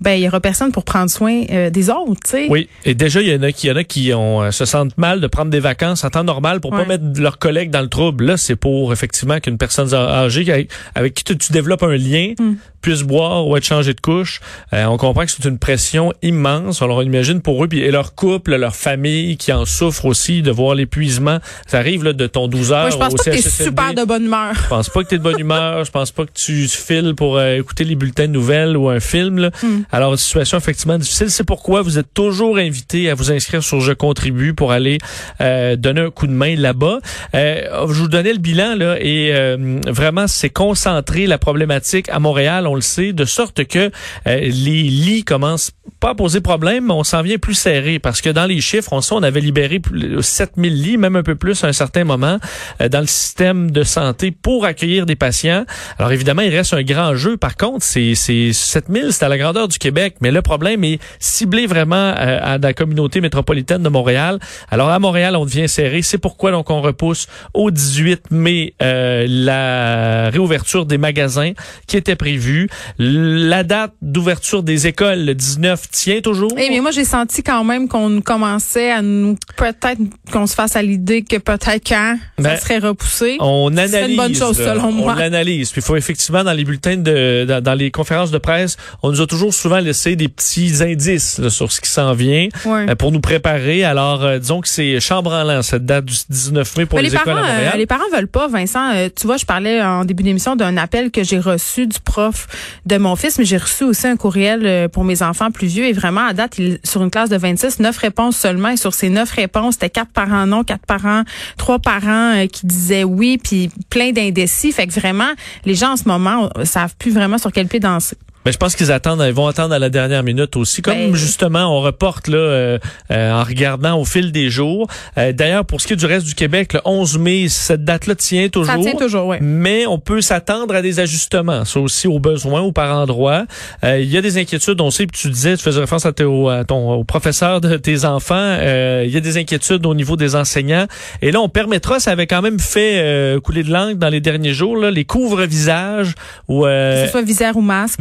ben 0.00 0.12
il 0.12 0.22
y 0.22 0.28
aura 0.28 0.40
personne 0.40 0.72
pour 0.72 0.84
prendre 0.84 1.10
soin 1.10 1.42
euh, 1.50 1.70
des 1.70 1.90
autres. 1.90 2.20
tu 2.24 2.30
sais. 2.30 2.46
Oui, 2.48 2.68
et 2.84 2.94
déjà, 2.94 3.20
il 3.20 3.28
y 3.28 3.34
en 3.34 3.42
a 3.42 3.52
qui, 3.52 3.66
y 3.66 3.70
en 3.70 3.76
a 3.76 3.84
qui 3.84 4.12
ont, 4.14 4.42
euh, 4.42 4.50
se 4.50 4.64
sentent 4.64 4.96
mal 4.96 5.20
de 5.20 5.26
prendre 5.26 5.50
des 5.50 5.60
vacances 5.60 6.04
en 6.04 6.10
temps 6.10 6.24
normal 6.24 6.60
pour 6.60 6.72
Ouais. 6.72 6.78
pas 6.82 6.84
mettre 6.86 7.04
leurs 7.20 7.38
collègues 7.38 7.70
dans 7.70 7.82
le 7.82 7.88
trouble. 7.88 8.24
Là, 8.24 8.36
c'est 8.36 8.56
pour 8.56 8.92
effectivement 8.92 9.40
qu'une 9.40 9.58
personne 9.58 9.92
âgée 9.94 10.50
avec, 10.50 10.70
avec 10.94 11.14
qui 11.14 11.24
tu, 11.24 11.36
tu 11.36 11.52
développes 11.52 11.82
un 11.82 11.96
lien 11.96 12.32
Mm. 12.38 12.54
puisse 12.80 13.02
boire 13.02 13.46
ou 13.46 13.56
être 13.56 13.64
changé 13.64 13.92
de 13.92 14.00
couche. 14.00 14.40
Euh, 14.72 14.84
on 14.86 14.96
comprend 14.96 15.24
que 15.26 15.30
c'est 15.30 15.44
une 15.46 15.58
pression 15.58 16.12
immense. 16.22 16.80
Alors, 16.82 16.98
on 16.98 17.02
imagine 17.02 17.40
pour 17.42 17.62
eux 17.62 17.68
puis, 17.68 17.80
et 17.80 17.90
leur 17.90 18.14
couple, 18.14 18.56
leur 18.56 18.74
famille 18.74 19.36
qui 19.36 19.52
en 19.52 19.64
souffrent 19.66 20.06
aussi 20.06 20.40
de 20.42 20.50
voir 20.50 20.74
l'épuisement. 20.74 21.38
Ça 21.66 21.78
arrive 21.78 22.04
là, 22.04 22.12
de 22.14 22.26
ton 22.26 22.48
12 22.48 22.72
heures 22.72 22.80
Moi, 22.82 22.90
je 22.90 22.96
pense 22.96 23.12
au 23.12 23.16
pas 23.16 23.24
que 23.24 23.30
t'es 23.30 23.42
super 23.42 23.92
de 23.94 24.04
bonne 24.04 24.24
humeur. 24.24 24.54
Je 24.54 24.68
pense 24.68 24.88
pas 24.88 25.02
que 25.02 25.08
tu 25.08 25.14
es 25.16 25.18
de 25.18 25.22
bonne 25.22 25.38
humeur. 25.38 25.84
Je 25.84 25.90
pense 25.90 26.10
pas 26.10 26.24
que 26.24 26.32
tu 26.32 26.68
files 26.68 27.14
pour 27.16 27.36
euh, 27.36 27.56
écouter 27.58 27.84
les 27.84 27.96
bulletins 27.96 28.26
de 28.28 28.32
nouvelles 28.32 28.76
ou 28.76 28.88
un 28.88 29.00
film. 29.00 29.38
Là. 29.38 29.50
Mm. 29.62 29.66
Alors, 29.92 30.18
situation 30.18 30.58
effectivement 30.58 30.98
difficile. 30.98 31.30
C'est 31.30 31.44
pourquoi 31.44 31.82
vous 31.82 31.98
êtes 31.98 32.12
toujours 32.14 32.58
invité 32.58 33.10
à 33.10 33.14
vous 33.14 33.32
inscrire 33.32 33.62
sur 33.62 33.80
Je 33.80 33.92
contribue 33.92 34.54
pour 34.54 34.72
aller 34.72 34.98
euh, 35.40 35.76
donner 35.76 36.02
un 36.02 36.10
coup 36.10 36.26
de 36.26 36.32
main 36.32 36.54
là-bas. 36.56 36.98
Euh, 37.34 37.86
je 37.88 38.00
vous 38.00 38.08
donnais 38.08 38.32
le 38.32 38.38
bilan 38.38 38.76
là 38.76 38.96
et 39.00 39.30
euh, 39.32 39.80
vraiment 39.86 40.26
c'est 40.26 40.50
concentré 40.50 41.26
la 41.26 41.38
problématique 41.38 42.08
à 42.08 42.18
Montréal, 42.18 42.66
on 42.66 42.74
le 42.74 42.80
sait, 42.80 43.12
de 43.12 43.24
sorte 43.24 43.64
que 43.64 43.90
les 44.26 44.82
lits 44.82 45.24
commencent 45.24 45.72
pas 45.98 46.10
à 46.10 46.14
poser 46.14 46.40
problème, 46.40 46.86
mais 46.86 46.92
on 46.92 47.04
s'en 47.04 47.22
vient 47.22 47.38
plus 47.38 47.54
serré 47.54 47.98
parce 47.98 48.20
que 48.20 48.30
dans 48.30 48.46
les 48.46 48.60
chiffres, 48.60 48.92
on 48.92 49.00
sait, 49.00 49.14
on 49.14 49.22
avait 49.22 49.40
libéré 49.40 49.80
7000 50.20 50.82
lits, 50.82 50.96
même 50.96 51.16
un 51.16 51.22
peu 51.22 51.34
plus 51.34 51.62
à 51.64 51.68
un 51.68 51.72
certain 51.72 52.04
moment 52.04 52.38
dans 52.78 53.00
le 53.00 53.06
système 53.06 53.70
de 53.70 53.82
santé 53.82 54.30
pour 54.30 54.64
accueillir 54.64 55.04
des 55.04 55.16
patients. 55.16 55.64
Alors 55.98 56.12
évidemment, 56.12 56.42
il 56.42 56.54
reste 56.54 56.74
un 56.74 56.82
grand 56.82 57.14
jeu. 57.16 57.36
Par 57.36 57.56
contre, 57.56 57.84
c'est 57.84 58.14
7000, 58.14 59.12
c'est 59.12 59.24
à 59.24 59.28
la 59.28 59.38
grandeur 59.38 59.68
du 59.68 59.78
Québec, 59.80 60.16
mais 60.20 60.30
le 60.30 60.42
problème 60.42 60.84
est 60.84 61.00
ciblé 61.18 61.66
vraiment 61.66 62.14
à 62.16 62.58
la 62.58 62.72
communauté 62.72 63.20
métropolitaine 63.20 63.82
de 63.82 63.88
Montréal. 63.88 64.38
Alors 64.70 64.90
à 64.90 64.98
Montréal, 64.98 65.34
on 65.36 65.44
devient 65.44 65.68
serré. 65.68 66.02
C'est 66.02 66.18
pourquoi 66.18 66.52
donc 66.52 66.70
on 66.70 66.80
repousse 66.80 67.26
au 67.54 67.70
18 67.70 68.30
mai 68.30 68.74
euh, 68.82 69.26
la 69.28 70.30
réouverture 70.30 70.86
des 70.86 70.98
magasins 70.98 71.52
qui 71.86 71.96
était 71.96 72.16
prévue. 72.16 72.68
La 72.98 73.64
date 73.64 73.92
d'ouverture 74.02 74.62
des 74.62 74.86
écoles, 74.86 75.24
le 75.24 75.34
19, 75.34 75.90
tient 75.90 76.20
toujours. 76.20 76.52
Eh, 76.56 76.68
mais 76.70 76.80
moi 76.80 76.90
j'ai 76.90 77.04
senti 77.04 77.42
quand 77.42 77.64
même 77.64 77.88
qu'on 77.88 78.20
commençait 78.20 78.90
à 78.90 79.02
nous 79.02 79.36
peut-être 79.56 80.00
qu'on 80.32 80.46
se 80.46 80.54
fasse 80.54 80.76
à 80.76 80.82
l'idée 80.82 81.22
que 81.22 81.36
peut-être 81.36 81.86
quand 81.86 82.16
ça 82.38 82.42
ben, 82.42 82.56
serait 82.56 82.78
repoussé. 82.78 83.36
On 83.40 83.68
analyse. 83.72 83.90
C'est 83.90 84.10
une 84.10 84.16
bonne 84.16 84.34
chose 84.34 84.56
selon 84.56 84.92
moi. 84.92 85.14
On 85.16 85.20
analyse. 85.20 85.70
Puis 85.70 85.80
il 85.80 85.84
faut 85.84 85.96
effectivement 85.96 86.44
dans 86.44 86.52
les 86.52 86.64
bulletins 86.64 86.96
de 86.96 87.60
dans, 87.60 87.74
les 87.74 87.90
conférences 87.90 88.30
de 88.30 88.38
presse, 88.38 88.76
on 89.02 89.10
nous 89.10 89.20
a 89.20 89.26
toujours 89.26 89.54
souvent 89.54 89.69
laissé 89.78 90.16
des 90.16 90.28
petits 90.28 90.82
indices 90.82 91.48
sur 91.48 91.70
ce 91.70 91.80
qui 91.80 91.90
s'en 91.90 92.12
vient 92.12 92.48
euh, 92.66 92.94
pour 92.96 93.12
nous 93.12 93.20
préparer. 93.20 93.84
Alors 93.84 94.24
euh, 94.24 94.38
disons 94.38 94.60
que 94.60 94.68
c'est 94.68 94.98
chambranlant 95.00 95.62
cette 95.62 95.84
date 95.84 96.06
du 96.06 96.14
19 96.28 96.76
mai 96.78 96.86
pour 96.86 96.98
les, 96.98 97.14
écoles 97.14 97.32
à 97.32 97.36
Montréal. 97.36 97.72
Euh, 97.74 97.78
les 97.78 97.86
parents 97.86 98.08
veulent 98.12 98.26
pas, 98.26 98.48
Vincent. 98.48 99.08
tu 99.14 99.26
vois, 99.26 99.36
je 99.36 99.44
parlais 99.44 99.82
en 99.82 100.04
début 100.04 100.22
d'émission 100.22 100.56
d'un 100.56 100.76
appel 100.76 101.10
que 101.10 101.22
j'ai 101.22 101.38
reçu 101.38 101.86
du 101.86 102.00
prof 102.00 102.46
de 102.86 102.96
mon 102.96 103.16
fils, 103.16 103.38
mais 103.38 103.44
j'ai 103.44 103.58
reçu 103.58 103.84
aussi 103.84 104.06
un 104.06 104.16
courriel 104.16 104.88
pour 104.88 105.04
mes 105.04 105.22
enfants 105.22 105.50
plus 105.50 105.68
vieux. 105.68 105.84
Et 105.84 105.92
vraiment, 105.92 106.26
à 106.26 106.32
date, 106.32 106.58
il, 106.58 106.78
sur 106.84 107.02
une 107.02 107.10
classe 107.10 107.28
de 107.28 107.36
26, 107.36 107.80
neuf 107.80 107.98
réponses 107.98 108.36
seulement. 108.36 108.70
Et 108.70 108.76
sur 108.76 108.94
ces 108.94 109.10
neuf 109.10 109.30
réponses, 109.30 109.74
c'était 109.74 109.90
quatre 109.90 110.10
parents 110.12 110.46
non, 110.46 110.64
quatre 110.64 110.86
parents, 110.86 111.22
trois 111.56 111.78
parents 111.78 112.46
qui 112.50 112.66
disaient 112.66 113.04
oui, 113.04 113.38
puis 113.38 113.70
plein 113.90 114.12
d'indécis. 114.12 114.72
Fait 114.72 114.86
que 114.86 114.92
vraiment, 114.92 115.30
les 115.64 115.74
gens 115.74 115.92
en 115.92 115.96
ce 115.96 116.04
moment 116.06 116.50
savent 116.64 116.94
plus 116.98 117.12
vraiment 117.12 117.38
sur 117.38 117.52
quel 117.52 117.68
pied 117.68 117.80
danser. 117.80 118.16
Ben, 118.44 118.52
je 118.52 118.56
pense 118.56 118.74
qu'ils 118.74 118.90
attendent, 118.90 119.22
ils 119.26 119.34
vont 119.34 119.46
attendre 119.48 119.74
à 119.74 119.78
la 119.78 119.90
dernière 119.90 120.22
minute 120.22 120.56
aussi, 120.56 120.80
comme 120.80 120.94
ben, 120.94 121.14
justement 121.14 121.76
on 121.76 121.82
reporte 121.82 122.26
là 122.26 122.38
euh, 122.38 122.78
euh, 123.10 123.32
en 123.32 123.44
regardant 123.44 124.00
au 124.00 124.06
fil 124.06 124.32
des 124.32 124.48
jours. 124.48 124.88
Euh, 125.18 125.32
d'ailleurs, 125.32 125.66
pour 125.66 125.82
ce 125.82 125.86
qui 125.86 125.92
est 125.92 125.96
du 125.96 126.06
reste 126.06 126.24
du 126.24 126.34
Québec, 126.34 126.72
le 126.72 126.80
11 126.86 127.18
mai, 127.18 127.48
cette 127.50 127.84
date-là 127.84 128.14
tient 128.14 128.48
toujours. 128.48 128.74
Ça 128.74 128.80
tient 128.80 128.94
toujours, 128.98 129.26
oui. 129.26 129.36
Mais 129.42 129.86
on 129.86 129.98
peut 129.98 130.22
s'attendre 130.22 130.74
à 130.74 130.80
des 130.80 131.00
ajustements, 131.00 131.66
ça 131.66 131.80
aussi 131.80 132.08
au 132.08 132.18
besoin 132.18 132.62
ou 132.62 132.72
par 132.72 132.96
endroit. 132.96 133.44
Il 133.82 134.10
y 134.10 134.16
a 134.16 134.22
des 134.22 134.38
inquiétudes, 134.38 134.80
on 134.80 134.90
sait, 134.90 135.06
puis 135.06 135.20
tu 135.20 135.28
disais, 135.28 135.58
tu 135.58 135.62
faisais 135.62 135.80
référence 135.80 136.06
à, 136.06 136.12
ton 136.12 136.92
au 136.92 137.04
professeur 137.04 137.60
de 137.60 137.76
tes 137.76 138.06
enfants. 138.06 138.56
Il 139.04 139.10
y 139.10 139.16
a 139.18 139.20
des 139.20 139.36
inquiétudes 139.36 139.84
au 139.84 139.94
niveau 139.94 140.16
des 140.16 140.34
enseignants. 140.34 140.86
Et 141.20 141.30
là, 141.30 141.40
on 141.40 141.50
permettra, 141.50 142.00
ça 142.00 142.12
avait 142.12 142.26
quand 142.26 142.40
même 142.40 142.58
fait 142.58 143.38
couler 143.44 143.64
de 143.64 143.70
langue 143.70 143.98
dans 143.98 144.08
les 144.08 144.20
derniers 144.20 144.54
jours, 144.54 144.78
là, 144.78 144.90
les 144.90 145.04
couvre-visages 145.04 146.14
ou 146.48 146.64
que 146.64 147.02
ce 147.04 147.10
soit 147.10 147.22
visière 147.22 147.54
ou 147.56 147.60
masque 147.60 148.00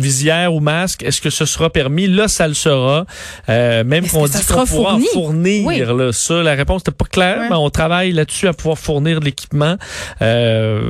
ou 0.51 0.59
masque, 0.59 1.03
est-ce 1.03 1.21
que 1.21 1.29
ce 1.29 1.45
sera 1.45 1.69
permis? 1.69 2.07
Là, 2.07 2.27
ça 2.27 2.47
le 2.47 2.53
sera. 2.53 3.05
Euh, 3.49 3.83
même 3.83 4.07
qu'on 4.07 4.25
dit 4.25 4.45
qu'on 4.45 4.65
pourra 4.65 4.95
en 4.95 4.99
fournir. 4.99 5.93
Là, 5.95 6.11
ça, 6.11 6.43
la 6.43 6.55
réponse 6.55 6.81
n'était 6.81 6.91
pas 6.91 7.05
claire, 7.05 7.41
mais 7.49 7.55
on 7.55 7.69
travaille 7.69 8.11
là-dessus 8.11 8.47
à 8.47 8.53
pouvoir 8.53 8.77
fournir 8.77 9.19
l'équipement 9.19 9.75
euh, 10.21 10.81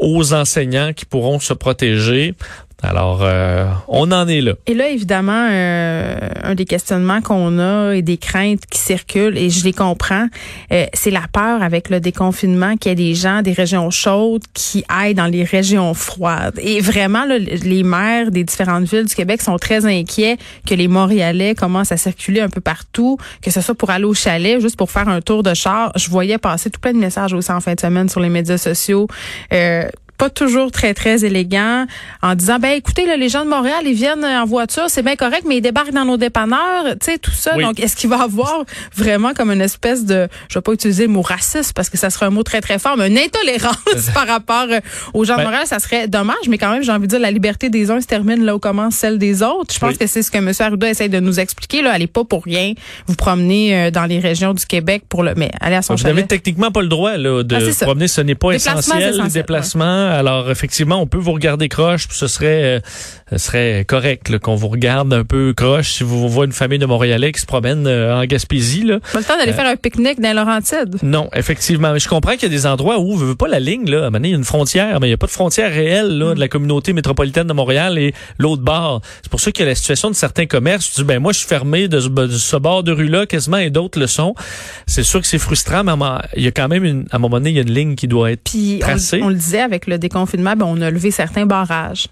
aux 0.00 0.34
enseignants 0.34 0.92
qui 0.92 1.04
pourront 1.04 1.40
se 1.40 1.52
protéger. 1.52 2.34
Alors, 2.80 3.22
euh, 3.22 3.66
on 3.88 4.12
en 4.12 4.28
est 4.28 4.40
là. 4.40 4.52
Et 4.68 4.74
là, 4.74 4.88
évidemment, 4.88 5.48
euh, 5.50 6.16
un 6.44 6.54
des 6.54 6.64
questionnements 6.64 7.20
qu'on 7.20 7.58
a 7.58 7.94
et 7.94 8.02
des 8.02 8.18
craintes 8.18 8.66
qui 8.70 8.78
circulent, 8.78 9.36
et 9.36 9.50
je 9.50 9.64
les 9.64 9.72
comprends, 9.72 10.28
euh, 10.70 10.86
c'est 10.94 11.10
la 11.10 11.24
peur 11.32 11.62
avec 11.64 11.90
le 11.90 11.98
déconfinement 11.98 12.76
qu'il 12.76 12.90
y 12.90 12.92
ait 12.92 12.94
des 12.94 13.16
gens 13.16 13.42
des 13.42 13.52
régions 13.52 13.90
chaudes 13.90 14.44
qui 14.54 14.84
aillent 14.88 15.14
dans 15.14 15.26
les 15.26 15.42
régions 15.42 15.92
froides. 15.92 16.56
Et 16.62 16.80
vraiment, 16.80 17.24
les 17.26 17.82
maires 17.82 18.30
des 18.30 18.44
différentes 18.44 18.84
villes 18.84 19.06
du 19.06 19.14
Québec 19.14 19.42
sont 19.42 19.56
très 19.56 19.84
inquiets 19.84 20.36
que 20.64 20.74
les 20.74 20.86
Montréalais 20.86 21.56
commencent 21.56 21.90
à 21.90 21.96
circuler 21.96 22.40
un 22.40 22.48
peu 22.48 22.60
partout, 22.60 23.18
que 23.42 23.50
ce 23.50 23.60
soit 23.60 23.74
pour 23.74 23.90
aller 23.90 24.04
au 24.04 24.14
chalet, 24.14 24.60
juste 24.60 24.76
pour 24.76 24.92
faire 24.92 25.08
un 25.08 25.20
tour 25.20 25.42
de 25.42 25.52
char. 25.52 25.90
Je 25.96 26.08
voyais 26.08 26.38
passer 26.38 26.70
tout 26.70 26.80
plein 26.80 26.92
de 26.92 26.98
messages 26.98 27.32
aussi 27.32 27.50
en 27.50 27.60
fin 27.60 27.74
de 27.74 27.80
semaine 27.80 28.08
sur 28.08 28.20
les 28.20 28.28
médias 28.28 28.58
sociaux 28.58 29.08
pas 30.18 30.28
toujours 30.28 30.72
très, 30.72 30.94
très 30.94 31.24
élégant 31.24 31.86
en 32.22 32.34
disant, 32.34 32.58
ben 32.58 32.72
écoutez, 32.72 33.06
là, 33.06 33.16
les 33.16 33.28
gens 33.28 33.44
de 33.44 33.50
Montréal, 33.50 33.82
ils 33.84 33.94
viennent 33.94 34.24
en 34.24 34.44
voiture, 34.44 34.86
c'est 34.88 35.04
bien 35.04 35.14
correct, 35.14 35.44
mais 35.46 35.58
ils 35.58 35.60
débarquent 35.60 35.92
dans 35.92 36.04
nos 36.04 36.16
dépanneurs, 36.16 36.84
tu 37.00 37.12
sais, 37.12 37.18
tout 37.18 37.30
ça. 37.30 37.56
Donc, 37.56 37.78
est-ce 37.78 37.94
qu'il 37.94 38.10
va 38.10 38.22
avoir 38.22 38.64
vraiment 38.94 39.32
comme 39.32 39.52
une 39.52 39.60
espèce 39.60 40.04
de, 40.04 40.28
je 40.48 40.58
vais 40.58 40.62
pas 40.62 40.72
utiliser 40.72 41.06
le 41.06 41.12
mot 41.12 41.22
raciste 41.22 41.72
parce 41.72 41.88
que 41.88 41.96
ça 41.96 42.10
serait 42.10 42.26
un 42.26 42.30
mot 42.30 42.42
très, 42.42 42.60
très 42.60 42.80
fort, 42.80 42.96
mais 42.96 43.06
une 43.06 43.18
intolérance 43.18 44.10
par 44.14 44.26
rapport 44.26 44.66
euh, 44.70 44.80
aux 45.14 45.24
gens 45.24 45.34
de 45.34 45.38
ben 45.38 45.44
Montréal, 45.44 45.66
ça 45.66 45.78
serait 45.78 46.08
dommage, 46.08 46.48
mais 46.48 46.58
quand 46.58 46.72
même, 46.72 46.82
j'ai 46.82 46.92
envie 46.92 47.06
de 47.06 47.10
dire, 47.10 47.20
la 47.20 47.30
liberté 47.30 47.70
des 47.70 47.90
uns 47.92 48.00
se 48.00 48.06
termine 48.06 48.44
là 48.44 48.56
où 48.56 48.58
commence 48.58 48.96
celle 48.96 49.18
des 49.18 49.44
autres. 49.44 49.72
Je 49.72 49.78
pense 49.78 49.96
que 49.96 50.06
c'est 50.08 50.22
ce 50.22 50.32
que 50.32 50.38
M. 50.38 50.50
Arruda 50.58 50.88
essaie 50.88 51.08
de 51.08 51.20
nous 51.20 51.38
expliquer, 51.38 51.82
là. 51.82 51.92
Allez 51.92 52.08
pas 52.08 52.24
pour 52.24 52.42
rien 52.42 52.74
vous 53.06 53.14
promener 53.14 53.76
euh, 53.76 53.90
dans 53.92 54.06
les 54.06 54.18
régions 54.18 54.52
du 54.52 54.66
Québec 54.66 55.04
pour 55.08 55.22
le, 55.22 55.34
mais 55.36 55.50
allez 55.60 55.76
à 55.76 55.82
son 55.82 55.94
Vous 55.94 56.02
n'avez 56.02 56.26
techniquement 56.26 56.72
pas 56.72 56.82
le 56.82 56.88
droit, 56.88 57.16
là, 57.16 57.44
de 57.44 57.54
ah, 57.54 57.84
promener, 57.84 58.08
ce 58.08 58.20
n'est 58.20 58.34
pas 58.34 58.50
essentiel, 58.50 59.20
les 59.22 59.30
déplacements. 59.30 60.07
Alors, 60.10 60.50
effectivement, 60.50 61.00
on 61.00 61.06
peut 61.06 61.18
vous 61.18 61.32
regarder 61.32 61.68
croche, 61.68 62.08
puis 62.08 62.16
ce 62.16 62.26
serait, 62.26 62.82
euh, 63.32 63.38
serait 63.38 63.84
correct 63.86 64.38
qu'on 64.38 64.54
vous 64.54 64.68
regarde 64.68 65.12
un 65.12 65.24
peu 65.24 65.52
croche 65.54 65.92
si 65.92 66.04
vous 66.04 66.28
voyez 66.28 66.46
une 66.46 66.52
famille 66.52 66.78
de 66.78 66.86
Montréalais 66.86 67.32
qui 67.32 67.40
se 67.40 67.46
promène 67.46 67.86
euh, 67.86 68.16
en 68.16 68.24
Gaspésie. 68.24 68.84
Là. 68.84 69.00
Pas 69.12 69.18
le 69.18 69.24
temps 69.24 69.36
d'aller 69.36 69.52
euh, 69.52 69.54
faire 69.54 69.66
un 69.66 69.76
pique-nique 69.76 70.20
dans 70.20 70.34
Laurentides. 70.34 70.96
Non, 71.02 71.28
effectivement. 71.34 71.92
Mais 71.92 71.98
je 71.98 72.08
comprends 72.08 72.32
qu'il 72.32 72.44
y 72.44 72.46
a 72.46 72.48
des 72.48 72.66
endroits 72.66 72.98
où, 72.98 73.16
veut 73.16 73.34
pas 73.34 73.48
la 73.48 73.60
ligne, 73.60 73.90
là, 73.90 74.06
à 74.06 74.18
il 74.18 74.26
y 74.30 74.32
a 74.32 74.36
une 74.36 74.44
frontière, 74.44 75.00
mais 75.00 75.06
il 75.06 75.10
n'y 75.10 75.14
a 75.14 75.18
pas 75.18 75.26
de 75.26 75.32
frontière 75.32 75.70
réelle 75.70 76.18
là, 76.18 76.34
de 76.34 76.40
la 76.40 76.48
communauté 76.48 76.92
métropolitaine 76.92 77.46
de 77.46 77.52
Montréal 77.52 77.98
et 77.98 78.14
l'autre 78.38 78.62
bord. 78.62 79.00
C'est 79.22 79.30
pour 79.30 79.40
ça 79.40 79.52
qu'il 79.52 79.64
y 79.64 79.66
a 79.66 79.70
la 79.70 79.74
situation 79.74 80.10
de 80.10 80.14
certains 80.14 80.46
commerces. 80.46 80.92
Tu 80.92 81.00
dis, 81.00 81.04
ben 81.04 81.18
moi, 81.20 81.32
je 81.32 81.38
suis 81.38 81.48
fermé 81.48 81.88
de 81.88 82.00
ce, 82.00 82.56
bord 82.56 82.82
de 82.82 82.92
rue-là 82.92 83.26
quasiment 83.26 83.58
et 83.58 83.70
d'autres 83.70 83.98
le 83.98 84.06
sont. 84.06 84.34
C'est 84.86 85.04
sûr 85.04 85.20
que 85.20 85.26
c'est 85.26 85.38
frustrant, 85.38 85.84
mais 85.84 85.92
il 86.36 86.42
y 86.42 86.48
a 86.48 86.52
quand 86.52 86.68
même, 86.68 86.84
une, 86.84 87.06
à 87.10 87.16
un 87.16 87.18
moment 87.18 87.38
donné, 87.38 87.50
il 87.50 87.56
y 87.56 87.60
a 87.60 87.62
une 87.62 87.72
ligne 87.72 87.94
qui 87.94 88.08
doit 88.08 88.32
être 88.32 88.42
Puis 88.44 88.78
tracée. 88.80 89.20
On, 89.22 89.26
on 89.26 89.28
le 89.28 89.34
disait 89.34 89.60
avec 89.60 89.86
le 89.86 89.98
déconfinement 89.98 90.54
ben, 90.56 90.66
on 90.66 90.80
a 90.80 90.90
levé 90.90 91.10
certains 91.10 91.46
barrages. 91.46 92.08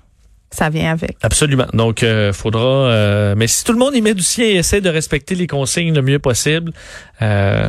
Ça 0.57 0.71
vient 0.71 0.93
avec. 0.93 1.19
Absolument. 1.21 1.67
Donc, 1.75 2.03
euh, 2.03 2.33
faudra. 2.33 2.89
Euh, 2.89 3.35
mais 3.37 3.47
si 3.47 3.63
tout 3.63 3.73
le 3.73 3.79
monde 3.79 3.95
y 3.95 4.01
met 4.01 4.15
du 4.15 4.23
sien 4.23 4.47
et 4.47 4.55
essaie 4.55 4.81
de 4.81 4.89
respecter 4.89 5.35
les 5.35 5.47
consignes 5.47 5.95
le 5.95 6.01
mieux 6.01 6.19
possible, 6.19 6.73
euh, 7.21 7.69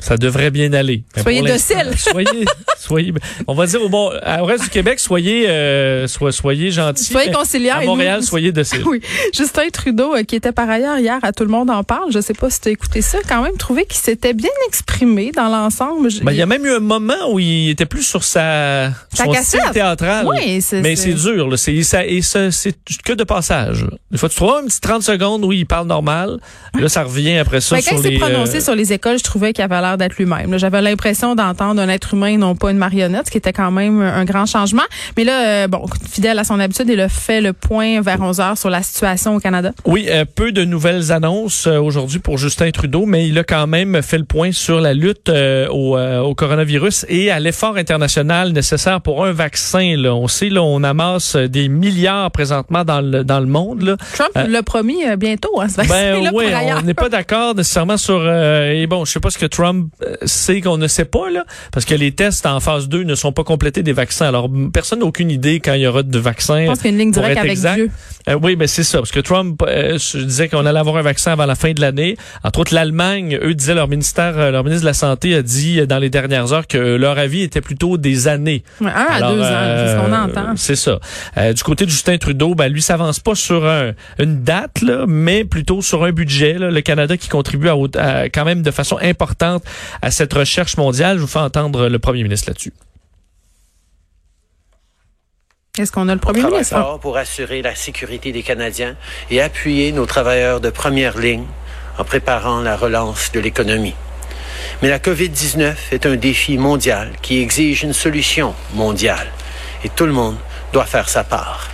ça 0.00 0.16
devrait 0.16 0.50
bien 0.50 0.72
aller. 0.72 1.04
soyez 1.22 1.42
docile. 1.42 1.92
Soyez, 1.96 2.44
soyez. 2.78 3.14
On 3.46 3.54
va 3.54 3.66
dire 3.66 3.82
au 3.82 3.88
bon, 3.88 4.10
au 4.10 4.44
reste 4.44 4.64
du 4.64 4.70
Québec, 4.70 4.98
soyez, 4.98 5.48
euh, 5.48 6.06
soyez 6.06 6.70
gentils. 6.70 7.04
Soyez 7.04 7.30
conciliants. 7.30 7.76
À 7.76 7.84
Montréal, 7.84 8.22
soyez 8.22 8.52
docile. 8.52 8.82
Oui. 8.86 9.00
Justin 9.32 9.68
Trudeau, 9.72 10.14
euh, 10.14 10.22
qui 10.22 10.36
était 10.36 10.52
par 10.52 10.68
ailleurs 10.68 10.98
hier 10.98 11.18
à 11.22 11.32
Tout 11.32 11.44
le 11.44 11.50
monde 11.50 11.70
en 11.70 11.84
parle. 11.84 12.10
Je 12.12 12.20
sais 12.20 12.34
pas 12.34 12.50
si 12.50 12.60
tu 12.60 12.68
as 12.68 12.72
écouté 12.72 13.02
ça. 13.02 13.18
Quand 13.28 13.42
même 13.42 13.56
trouvé 13.56 13.84
qu'il 13.84 14.00
s'était 14.00 14.32
bien 14.32 14.50
exprimé 14.66 15.32
dans 15.32 15.48
l'ensemble. 15.48 16.08
Ben, 16.22 16.32
il 16.32 16.38
y 16.38 16.42
a 16.42 16.46
même 16.46 16.64
eu 16.64 16.72
un 16.72 16.80
moment 16.80 17.30
où 17.30 17.38
il 17.38 17.70
était 17.70 17.86
plus 17.86 18.02
sur 18.02 18.24
sa, 18.24 18.90
sa 19.12 19.24
son 19.24 19.34
style 19.34 19.60
théâtral. 19.72 20.26
Oui, 20.26 20.60
c'est, 20.60 20.80
Mais 20.80 20.96
c'est 20.96 21.14
dur. 21.14 21.48
Là. 21.48 21.56
C'est, 21.56 21.82
ça, 21.82 22.04
et 22.04 22.22
ça, 22.22 22.50
c'est 22.50 22.74
que 23.04 23.12
de 23.12 23.24
passage. 23.24 23.86
Des 24.10 24.18
fois, 24.18 24.28
tu 24.28 24.36
trouves 24.36 24.54
un 24.54 24.66
petit 24.66 24.80
30 24.80 25.02
secondes 25.02 25.44
où 25.44 25.52
il 25.52 25.66
parle 25.66 25.86
normal. 25.86 26.38
Là, 26.74 26.88
ça 26.88 27.04
revient 27.04 27.38
après 27.38 27.60
ça. 27.60 27.76
Ben, 27.76 27.82
quand 27.88 27.96
il 27.96 28.02
s'est 28.02 28.18
prononcé 28.18 28.56
euh, 28.56 28.60
sur 28.60 28.74
les 28.74 28.92
écoles, 28.92 29.18
je 29.18 29.24
trouvais 29.24 29.52
qu'il 29.52 29.64
avait 29.64 29.80
l'air 29.90 29.98
d'être 29.98 30.16
lui-même. 30.16 30.58
J'avais 30.58 30.80
l'impression 30.80 31.34
d'entendre 31.34 31.80
un 31.80 31.88
être 31.88 32.14
humain, 32.14 32.36
non 32.38 32.54
pas 32.54 32.70
une 32.70 32.78
marionnette, 32.78 33.26
ce 33.26 33.30
qui 33.30 33.38
était 33.38 33.52
quand 33.52 33.70
même 33.70 34.00
un 34.00 34.24
grand 34.24 34.46
changement. 34.46 34.82
Mais 35.16 35.24
là, 35.24 35.64
euh, 35.64 35.68
bon, 35.68 35.84
fidèle 36.10 36.38
à 36.38 36.44
son 36.44 36.60
habitude, 36.60 36.86
il 36.88 37.00
a 37.00 37.08
fait 37.08 37.40
le 37.40 37.52
point 37.52 38.00
vers 38.00 38.20
11 38.20 38.40
heures 38.40 38.58
sur 38.58 38.70
la 38.70 38.82
situation 38.82 39.36
au 39.36 39.40
Canada. 39.40 39.72
Oui, 39.84 40.06
euh, 40.08 40.24
peu 40.24 40.52
de 40.52 40.64
nouvelles 40.64 41.12
annonces 41.12 41.66
euh, 41.66 41.78
aujourd'hui 41.78 42.18
pour 42.18 42.38
Justin 42.38 42.70
Trudeau, 42.70 43.06
mais 43.06 43.28
il 43.28 43.38
a 43.38 43.44
quand 43.44 43.66
même 43.66 44.02
fait 44.02 44.18
le 44.18 44.24
point 44.24 44.52
sur 44.52 44.80
la 44.80 44.94
lutte 44.94 45.30
au, 45.30 45.98
au, 45.98 46.34
coronavirus 46.34 47.06
et 47.08 47.30
à 47.30 47.40
l'effort 47.40 47.76
international 47.76 48.52
nécessaire 48.52 49.00
pour 49.00 49.24
un 49.24 49.32
vaccin. 49.32 49.96
Là. 49.96 50.14
On 50.14 50.28
sait, 50.28 50.48
là, 50.48 50.62
on 50.62 50.82
amasse 50.82 51.36
des 51.36 51.68
milliards 51.68 52.30
présentement 52.30 52.84
dans 52.84 53.00
le, 53.00 53.24
dans 53.24 53.40
le 53.40 53.46
monde. 53.46 53.82
Là. 53.82 53.96
Trump 54.14 54.48
l'a 54.48 54.62
promis 54.62 54.98
bientôt, 55.16 55.60
hein, 55.60 55.68
ce 55.68 55.76
vaccin. 55.76 55.94
Ben, 55.94 56.30
oui, 56.32 56.46
on 56.78 56.82
n'est 56.82 56.94
pas 56.94 57.08
d'accord 57.08 57.54
nécessairement 57.54 57.96
sur... 57.96 58.28
et 58.28 58.86
bon, 58.86 59.04
je 59.04 59.12
sais 59.12 59.20
pas 59.20 59.30
ce 59.30 59.38
que 59.38 59.46
Trump 59.46 59.69
Trump 59.70 59.92
euh, 60.02 60.16
sait 60.24 60.60
qu'on 60.60 60.78
ne 60.78 60.88
sait 60.88 61.04
pas, 61.04 61.30
là, 61.30 61.44
parce 61.72 61.86
que 61.86 61.94
les 61.94 62.12
tests 62.12 62.44
en 62.46 62.58
phase 62.60 62.88
2 62.88 63.04
ne 63.04 63.14
sont 63.14 63.32
pas 63.32 63.44
complétés 63.44 63.82
des 63.82 63.92
vaccins. 63.92 64.26
Alors, 64.26 64.50
personne 64.72 64.98
n'a 65.00 65.04
aucune 65.04 65.30
idée 65.30 65.60
quand 65.60 65.74
il 65.74 65.82
y 65.82 65.86
aura 65.86 66.02
de 66.02 66.18
vaccins. 66.18 66.62
Je 66.62 66.66
pense 66.66 66.78
qu'il 66.78 66.86
y 66.86 66.88
a 66.88 66.92
une 66.92 66.98
ligne 66.98 67.10
directe 67.12 67.38
avec 67.38 67.58
Dieu. 67.58 67.90
Euh, 68.28 68.38
oui, 68.42 68.56
mais 68.56 68.66
c'est 68.66 68.82
ça, 68.82 68.98
parce 68.98 69.12
que 69.12 69.20
Trump 69.20 69.62
euh, 69.66 69.96
disait 70.14 70.48
qu'on 70.48 70.66
allait 70.66 70.78
avoir 70.78 70.96
un 70.96 71.02
vaccin 71.02 71.32
avant 71.32 71.46
la 71.46 71.54
fin 71.54 71.72
de 71.72 71.80
l'année. 71.80 72.16
Entre 72.42 72.58
autres, 72.58 72.74
l'Allemagne, 72.74 73.38
eux 73.42 73.54
disaient, 73.54 73.74
leur 73.74 73.88
ministère, 73.88 74.50
leur 74.50 74.64
ministre 74.64 74.82
de 74.82 74.88
la 74.88 74.94
Santé 74.94 75.34
a 75.34 75.42
dit 75.42 75.86
dans 75.86 75.98
les 75.98 76.10
dernières 76.10 76.52
heures 76.52 76.66
que 76.66 76.78
leur 76.78 77.18
avis 77.18 77.42
était 77.42 77.60
plutôt 77.60 77.96
des 77.96 78.28
années. 78.28 78.64
un 78.80 78.88
à 78.88 79.32
deux 79.32 79.40
ans, 79.40 79.76
c'est 79.76 79.94
ce 79.94 80.00
qu'on 80.00 80.12
entend. 80.12 80.56
C'est 80.56 80.76
ça. 80.76 80.98
du 81.52 81.62
côté 81.62 81.84
de 81.84 81.90
Justin 81.90 82.18
Trudeau, 82.18 82.54
ben, 82.54 82.68
lui 82.68 82.82
s'avance 82.82 83.20
pas 83.20 83.34
sur 83.34 83.66
une 84.18 84.42
date, 84.42 84.82
là, 84.82 85.04
mais 85.06 85.44
plutôt 85.44 85.80
sur 85.80 86.04
un 86.04 86.12
budget. 86.12 86.54
Là, 86.54 86.70
le 86.70 86.80
Canada 86.80 87.16
qui 87.16 87.28
contribue 87.28 87.68
à, 87.68 88.28
quand 88.28 88.44
même 88.44 88.62
de 88.62 88.70
façon 88.70 88.98
importante 89.00 89.59
à 90.02 90.10
cette 90.10 90.32
recherche 90.32 90.76
mondiale. 90.76 91.16
Je 91.16 91.22
vous 91.22 91.26
fais 91.26 91.38
entendre 91.38 91.88
le 91.88 91.98
premier 91.98 92.22
ministre 92.22 92.48
là-dessus. 92.48 92.72
Est-ce 95.78 95.92
qu'on 95.92 96.08
a 96.08 96.14
le 96.14 96.20
premier 96.20 96.42
ministre? 96.42 96.98
pour 97.00 97.16
assurer 97.16 97.62
la 97.62 97.74
sécurité 97.74 98.32
des 98.32 98.42
Canadiens 98.42 98.96
et 99.30 99.40
appuyer 99.40 99.92
nos 99.92 100.04
travailleurs 100.04 100.60
de 100.60 100.68
première 100.68 101.16
ligne 101.16 101.46
en 101.96 102.04
préparant 102.04 102.60
la 102.60 102.76
relance 102.76 103.30
de 103.32 103.40
l'économie. 103.40 103.94
Mais 104.82 104.88
la 104.88 104.98
COVID-19 104.98 105.74
est 105.92 106.06
un 106.06 106.16
défi 106.16 106.58
mondial 106.58 107.12
qui 107.22 107.40
exige 107.40 107.82
une 107.82 107.92
solution 107.92 108.54
mondiale 108.74 109.28
et 109.84 109.88
tout 109.88 110.06
le 110.06 110.12
monde 110.12 110.36
doit 110.72 110.86
faire 110.86 111.08
sa 111.08 111.24
part 111.24 111.68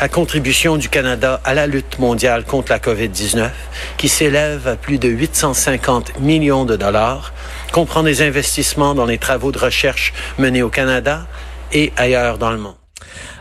la 0.00 0.08
contribution 0.08 0.76
du 0.76 0.88
Canada 0.88 1.40
à 1.44 1.54
la 1.54 1.66
lutte 1.66 1.98
mondiale 1.98 2.44
contre 2.44 2.72
la 2.72 2.78
COVID-19, 2.78 3.50
qui 3.96 4.08
s'élève 4.08 4.66
à 4.68 4.76
plus 4.76 4.98
de 4.98 5.08
850 5.08 6.20
millions 6.20 6.64
de 6.64 6.76
dollars, 6.76 7.32
comprend 7.72 8.02
des 8.02 8.22
investissements 8.22 8.94
dans 8.94 9.06
les 9.06 9.18
travaux 9.18 9.52
de 9.52 9.58
recherche 9.58 10.12
menés 10.38 10.62
au 10.62 10.70
Canada 10.70 11.26
et 11.72 11.92
ailleurs 11.96 12.38
dans 12.38 12.50
le 12.50 12.58
monde. 12.58 12.83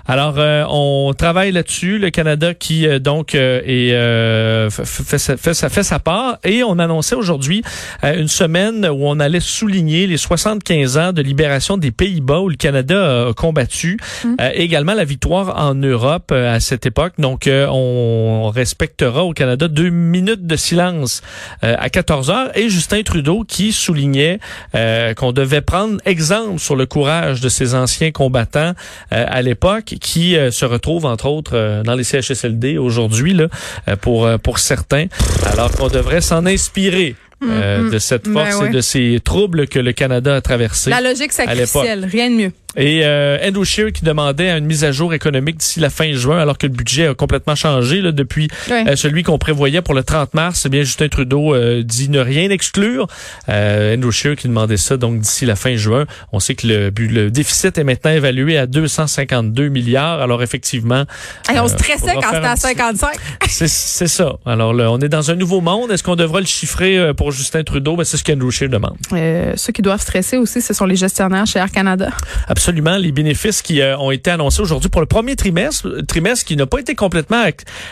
Alors, 0.06 0.36
euh, 0.38 0.66
on 0.70 1.13
travaille 1.18 1.52
là-dessus. 1.52 1.98
Le 1.98 2.10
Canada 2.10 2.54
qui 2.54 2.88
euh, 2.88 3.00
donc 3.00 3.36
euh, 3.36 3.62
est, 3.66 4.70
fait, 4.70 5.18
fait, 5.18 5.38
fait, 5.38 5.54
sa, 5.54 5.70
fait 5.70 5.84
sa 5.84 6.00
part. 6.00 6.39
Et 6.44 6.63
on 6.63 6.78
annonçait 6.80 7.16
aujourd'hui 7.16 7.63
une 8.04 8.28
semaine 8.28 8.86
où 8.86 9.08
on 9.08 9.20
allait 9.20 9.39
souligner 9.39 10.08
les 10.08 10.18
75 10.18 10.98
ans 10.98 11.13
de 11.13 11.22
libération 11.22 11.78
des 11.78 11.92
Pays-Bas 11.92 12.39
où 12.39 12.50
le 12.50 12.56
Canada 12.56 13.28
a 13.30 13.34
combattu. 13.34 13.98
Mmh. 14.24 14.36
également 14.54 14.94
la 14.94 15.06
victoire 15.06 15.58
en 15.58 15.76
Europe 15.76 16.32
à 16.32 16.60
cette 16.60 16.86
époque. 16.86 17.13
Donc, 17.18 17.50
on 17.50 18.52
respectera 18.54 19.24
au 19.24 19.34
Canada 19.34 19.68
deux 19.68 19.89
minutes 19.89 20.46
de 20.46 20.56
silence 20.56 21.22
à 21.62 21.89
14 21.89 22.30
heures. 22.30 22.58
Et 22.58 22.70
Justin 22.70 23.04
Trudeau 23.04 23.44
qui 23.48 23.72
soulignait 23.72 24.39
qu'on 24.74 25.32
devait 25.32 25.62
prendre 25.62 25.98
exemple 26.06 26.60
sur 26.60 26.76
le 26.76 26.86
courage 26.86 27.42
de 27.42 27.50
ces 27.50 27.76
anciens 27.76 28.12
combattants 28.12 28.74
à 29.12 29.42
l'époque 29.42 29.92
qui 29.99 30.36
euh, 30.38 30.51
se 30.51 30.65
retrouvent 30.65 31.06
entre 31.06 31.25
autres 31.27 31.56
euh, 31.56 31.84
dans 31.84 31.95
les 31.95 32.03
CHSLD 32.03 32.77
aujourd'hui 32.77 33.34
là 33.34 33.47
euh, 33.88 33.95
pour 33.95 34.29
pour 34.39 34.60
certains 34.60 35.06
alors 35.45 35.71
qu'on 35.71 35.88
devrait 35.88 36.21
s'en 36.21 36.45
inspirer 36.45 37.15
mm, 37.41 37.47
mm. 37.47 37.91
de 37.91 37.99
cette 37.99 38.27
ben 38.27 38.45
force 38.45 38.67
et 38.67 38.69
de 38.69 38.82
ces 38.82 39.19
troubles 39.23 39.67
que 39.67 39.79
le 39.79 39.93
Canada 39.93 40.36
a 40.36 40.41
traversés. 40.41 40.89
La 40.89 41.01
logique 41.01 41.32
sacrificielle, 41.32 42.06
rien 42.06 42.29
de 42.29 42.36
mieux. 42.36 42.51
Et 42.75 43.01
euh, 43.03 43.38
Andrew 43.47 43.63
Scheer 43.63 43.91
qui 43.91 44.03
demandait 44.03 44.49
une 44.49 44.65
mise 44.65 44.83
à 44.83 44.91
jour 44.91 45.13
économique 45.13 45.57
d'ici 45.57 45.79
la 45.79 45.89
fin 45.89 46.12
juin, 46.13 46.39
alors 46.39 46.57
que 46.57 46.65
le 46.65 46.73
budget 46.73 47.07
a 47.07 47.13
complètement 47.13 47.55
changé 47.55 48.01
là, 48.01 48.12
depuis 48.12 48.47
euh, 48.71 48.95
celui 48.95 49.23
qu'on 49.23 49.38
prévoyait 49.38 49.81
pour 49.81 49.93
le 49.93 50.03
30 50.03 50.33
mars. 50.33 50.63
Eh 50.65 50.69
bien, 50.69 50.81
Justin 50.81 51.07
Trudeau 51.07 51.53
euh, 51.53 51.83
dit 51.83 52.09
ne 52.09 52.19
rien 52.19 52.49
exclure. 52.49 53.07
Euh, 53.49 53.95
Andrew 53.95 54.12
Scheer 54.12 54.36
qui 54.36 54.47
demandait 54.47 54.77
ça 54.77 54.97
donc 54.97 55.19
d'ici 55.19 55.45
la 55.45 55.55
fin 55.55 55.75
juin. 55.75 56.05
On 56.31 56.39
sait 56.39 56.55
que 56.55 56.65
le, 56.67 56.89
le 56.89 57.29
déficit 57.29 57.77
est 57.77 57.83
maintenant 57.83 58.12
évalué 58.12 58.57
à 58.57 58.65
252 58.65 59.67
milliards. 59.67 60.19
Alors 60.19 60.41
effectivement, 60.41 61.05
Et 61.53 61.59
on 61.59 61.67
stressait 61.67 62.15
quand 62.15 62.31
c'était 62.33 62.45
à 62.45 62.55
55. 62.55 63.09
C'est 63.47 64.07
ça. 64.07 64.33
Alors 64.45 64.73
là, 64.73 64.91
on 64.91 64.99
est 64.99 65.09
dans 65.09 65.29
un 65.29 65.36
nouveau 65.36 65.62
monde. 65.62 65.91
Est-ce 65.91 66.01
qu'on 66.01 66.15
devra 66.15 66.39
le 66.39 66.45
chiffrer 66.47 67.13
pour 67.13 67.31
Justin 67.31 67.63
Trudeau? 67.63 67.95
Ben, 67.95 68.03
c'est 68.03 68.17
ce 68.17 68.23
qu'Andrew 68.23 68.49
Scheer 68.49 68.69
demande. 68.69 68.97
ceux 69.55 69.71
qui 69.73 69.81
doivent 69.81 70.01
stresser 70.01 70.38
aussi, 70.38 70.62
ce 70.62 70.73
sont 70.73 70.86
les 70.86 70.95
gestionnaires 70.95 71.45
chez 71.45 71.59
Air 71.59 71.71
Canada. 71.71 72.09
Absolument 72.47 72.62
absolument 72.63 72.95
les 72.95 73.12
bénéfices 73.12 73.62
qui 73.62 73.82
euh, 73.82 73.97
ont 73.97 74.10
été 74.10 74.32
annoncés 74.32 74.62
aujourd'hui 74.62 74.89
pour 74.89 75.02
le 75.02 75.06
premier 75.06 75.36
trimestre, 75.36 76.02
trimestre 76.08 76.45
qui 76.45 76.56
n'a 76.56 76.65
pas 76.65 76.80
été 76.80 76.95
complètement 76.95 77.43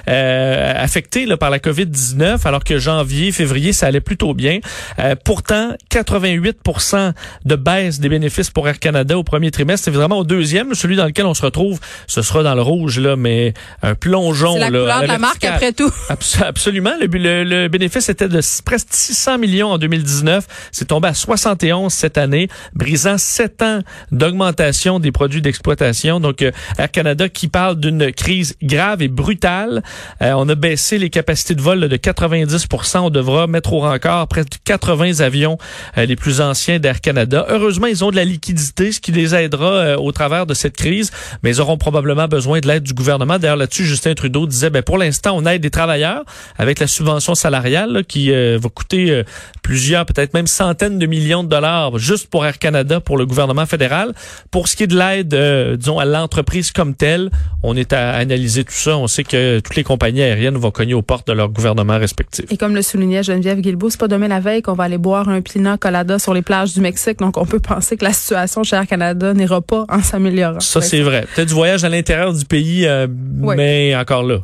euh, 0.07 0.73
affecté 0.77 1.25
là, 1.25 1.35
par 1.35 1.49
la 1.49 1.59
COVID-19, 1.59 2.47
alors 2.47 2.63
que 2.63 2.79
janvier, 2.79 3.33
février, 3.33 3.73
ça 3.73 3.87
allait 3.87 3.99
plutôt 3.99 4.33
bien. 4.33 4.59
Euh, 4.99 5.15
pourtant, 5.25 5.73
88% 5.91 7.11
de 7.43 7.55
baisse 7.57 7.99
des 7.99 8.07
bénéfices 8.07 8.49
pour 8.49 8.69
Air 8.69 8.79
Canada 8.79 9.17
au 9.17 9.25
premier 9.25 9.51
trimestre. 9.51 9.83
C'est 9.83 9.91
vraiment 9.91 10.19
au 10.19 10.23
deuxième, 10.23 10.73
celui 10.73 10.95
dans 10.95 11.05
lequel 11.05 11.25
on 11.25 11.33
se 11.33 11.41
retrouve, 11.41 11.81
ce 12.07 12.21
sera 12.21 12.41
dans 12.41 12.55
le 12.55 12.61
rouge, 12.61 12.97
là, 12.97 13.17
mais 13.17 13.53
un 13.81 13.93
plongeon. 13.93 14.53
C'est 14.53 14.59
la 14.59 14.67
couleur 14.67 15.01
de 15.01 15.07
la 15.07 15.17
marque 15.17 15.43
après 15.43 15.73
tout. 15.73 15.91
absolument. 16.41 16.93
Le, 16.97 17.43
le, 17.43 17.67
bénéfice 17.67 18.07
était 18.07 18.29
de 18.29 18.39
presque 18.63 18.87
600 18.91 19.37
millions 19.37 19.71
en 19.73 19.77
2019. 19.77 20.47
C'est 20.71 20.87
tombé 20.87 21.09
à 21.09 21.13
71 21.13 21.91
cette 21.91 22.17
année, 22.17 22.47
brisant 22.73 23.17
7 23.17 23.61
ans 23.63 23.79
d'augmentation 24.13 24.60
des 24.99 25.11
produits 25.11 25.41
d'exploitation. 25.41 26.19
Donc, 26.19 26.41
euh, 26.41 26.51
Air 26.77 26.91
Canada 26.91 27.29
qui 27.29 27.47
parle 27.47 27.79
d'une 27.79 28.11
crise 28.11 28.55
grave 28.61 29.01
et 29.01 29.07
brutale. 29.07 29.81
Euh, 30.21 30.33
on 30.35 30.47
a 30.49 30.55
baissé 30.55 30.99
les 30.99 31.09
capacités 31.09 31.55
de 31.55 31.61
vol 31.61 31.79
de 31.79 31.97
90% 31.97 32.99
On 32.99 33.09
devra 33.09 33.47
mettre 33.47 33.73
au 33.73 33.79
rencard 33.79 34.27
près 34.27 34.43
de 34.43 34.49
80 34.63 35.19
avions 35.21 35.57
euh, 35.97 36.05
les 36.05 36.15
plus 36.15 36.41
anciens 36.41 36.77
d'Air 36.77 37.01
Canada. 37.01 37.45
Heureusement, 37.49 37.87
ils 37.87 38.05
ont 38.05 38.11
de 38.11 38.15
la 38.15 38.23
liquidité, 38.23 38.91
ce 38.91 38.99
qui 38.99 39.11
les 39.11 39.33
aidera 39.33 39.97
au 39.97 40.11
travers 40.11 40.45
de 40.45 40.53
cette 40.53 40.77
crise, 40.77 41.11
mais 41.41 41.55
ils 41.55 41.61
auront 41.61 41.77
probablement 41.77 42.27
besoin 42.27 42.59
de 42.59 42.67
l'aide 42.67 42.83
du 42.83 42.93
gouvernement. 42.93 43.39
D'ailleurs, 43.39 43.55
là-dessus, 43.55 43.85
Justin 43.85 44.13
Trudeau 44.13 44.45
disait, 44.45 44.69
ben, 44.69 44.83
pour 44.83 44.97
l'instant, 44.97 45.35
on 45.35 45.45
aide 45.45 45.61
des 45.61 45.71
travailleurs 45.71 46.23
avec 46.57 46.79
la 46.79 46.87
subvention 46.87 47.33
salariale 47.33 48.03
qui 48.07 48.29
va 48.31 48.69
coûter 48.73 49.23
plusieurs, 49.63 50.05
peut-être 50.05 50.33
même 50.33 50.47
centaines 50.47 50.99
de 50.99 51.05
millions 51.05 51.43
de 51.43 51.49
dollars 51.49 51.97
juste 51.97 52.27
pour 52.27 52.45
Air 52.45 52.59
Canada, 52.59 52.99
pour 52.99 53.17
le 53.17 53.25
gouvernement 53.25 53.65
fédéral. 53.65 54.13
Pour 54.51 54.67
ce 54.67 54.75
qui 54.75 54.83
est 54.83 54.87
de 54.87 54.97
l'aide, 54.97 55.33
euh, 55.33 55.77
disons, 55.77 55.97
à 55.97 56.03
l'entreprise 56.03 56.71
comme 56.71 56.93
telle, 56.93 57.31
on 57.63 57.77
est 57.77 57.93
à 57.93 58.11
analyser 58.11 58.65
tout 58.65 58.73
ça. 58.73 58.97
On 58.97 59.07
sait 59.07 59.23
que 59.23 59.59
toutes 59.61 59.77
les 59.77 59.85
compagnies 59.85 60.21
aériennes 60.21 60.57
vont 60.57 60.71
cogner 60.71 60.93
aux 60.93 61.01
portes 61.01 61.25
de 61.27 61.31
leur 61.31 61.47
gouvernement 61.47 61.97
respectif. 61.97 62.45
Et 62.51 62.57
comme 62.57 62.75
le 62.75 62.81
soulignait 62.81 63.23
Geneviève 63.23 63.61
Guilbeault, 63.61 63.91
c'est 63.91 63.99
pas 63.99 64.09
demain 64.09 64.27
la 64.27 64.41
veille 64.41 64.61
qu'on 64.61 64.73
va 64.73 64.83
aller 64.83 64.97
boire 64.97 65.29
un 65.29 65.39
pina 65.39 65.77
colada 65.77 66.19
sur 66.19 66.33
les 66.33 66.41
plages 66.41 66.73
du 66.73 66.81
Mexique. 66.81 67.19
Donc, 67.19 67.37
on 67.37 67.45
peut 67.45 67.61
penser 67.61 67.95
que 67.95 68.03
la 68.03 68.11
situation 68.11 68.63
chez 68.63 68.75
Air 68.75 68.87
Canada 68.87 69.33
n'ira 69.33 69.61
pas 69.61 69.85
en 69.87 70.03
s'améliorant. 70.03 70.59
Ça, 70.59 70.81
c'est 70.81 71.01
vrai. 71.01 71.25
Peut-être 71.33 71.47
du 71.47 71.53
voyage 71.53 71.85
à 71.85 71.89
l'intérieur 71.89 72.33
du 72.33 72.43
pays, 72.43 72.85
euh, 72.85 73.07
mais 73.09 73.95
encore 73.95 74.23
là. 74.23 74.39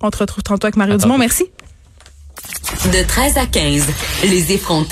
On 0.00 0.10
te 0.10 0.18
retrouve 0.18 0.44
tantôt 0.44 0.66
avec 0.66 0.76
Mario 0.76 0.98
Dumont. 0.98 1.18
Merci. 1.18 1.46
De 2.84 3.06
13 3.06 3.38
à 3.38 3.46
15, 3.46 3.86
les 4.24 4.52
effrontés. 4.52 4.90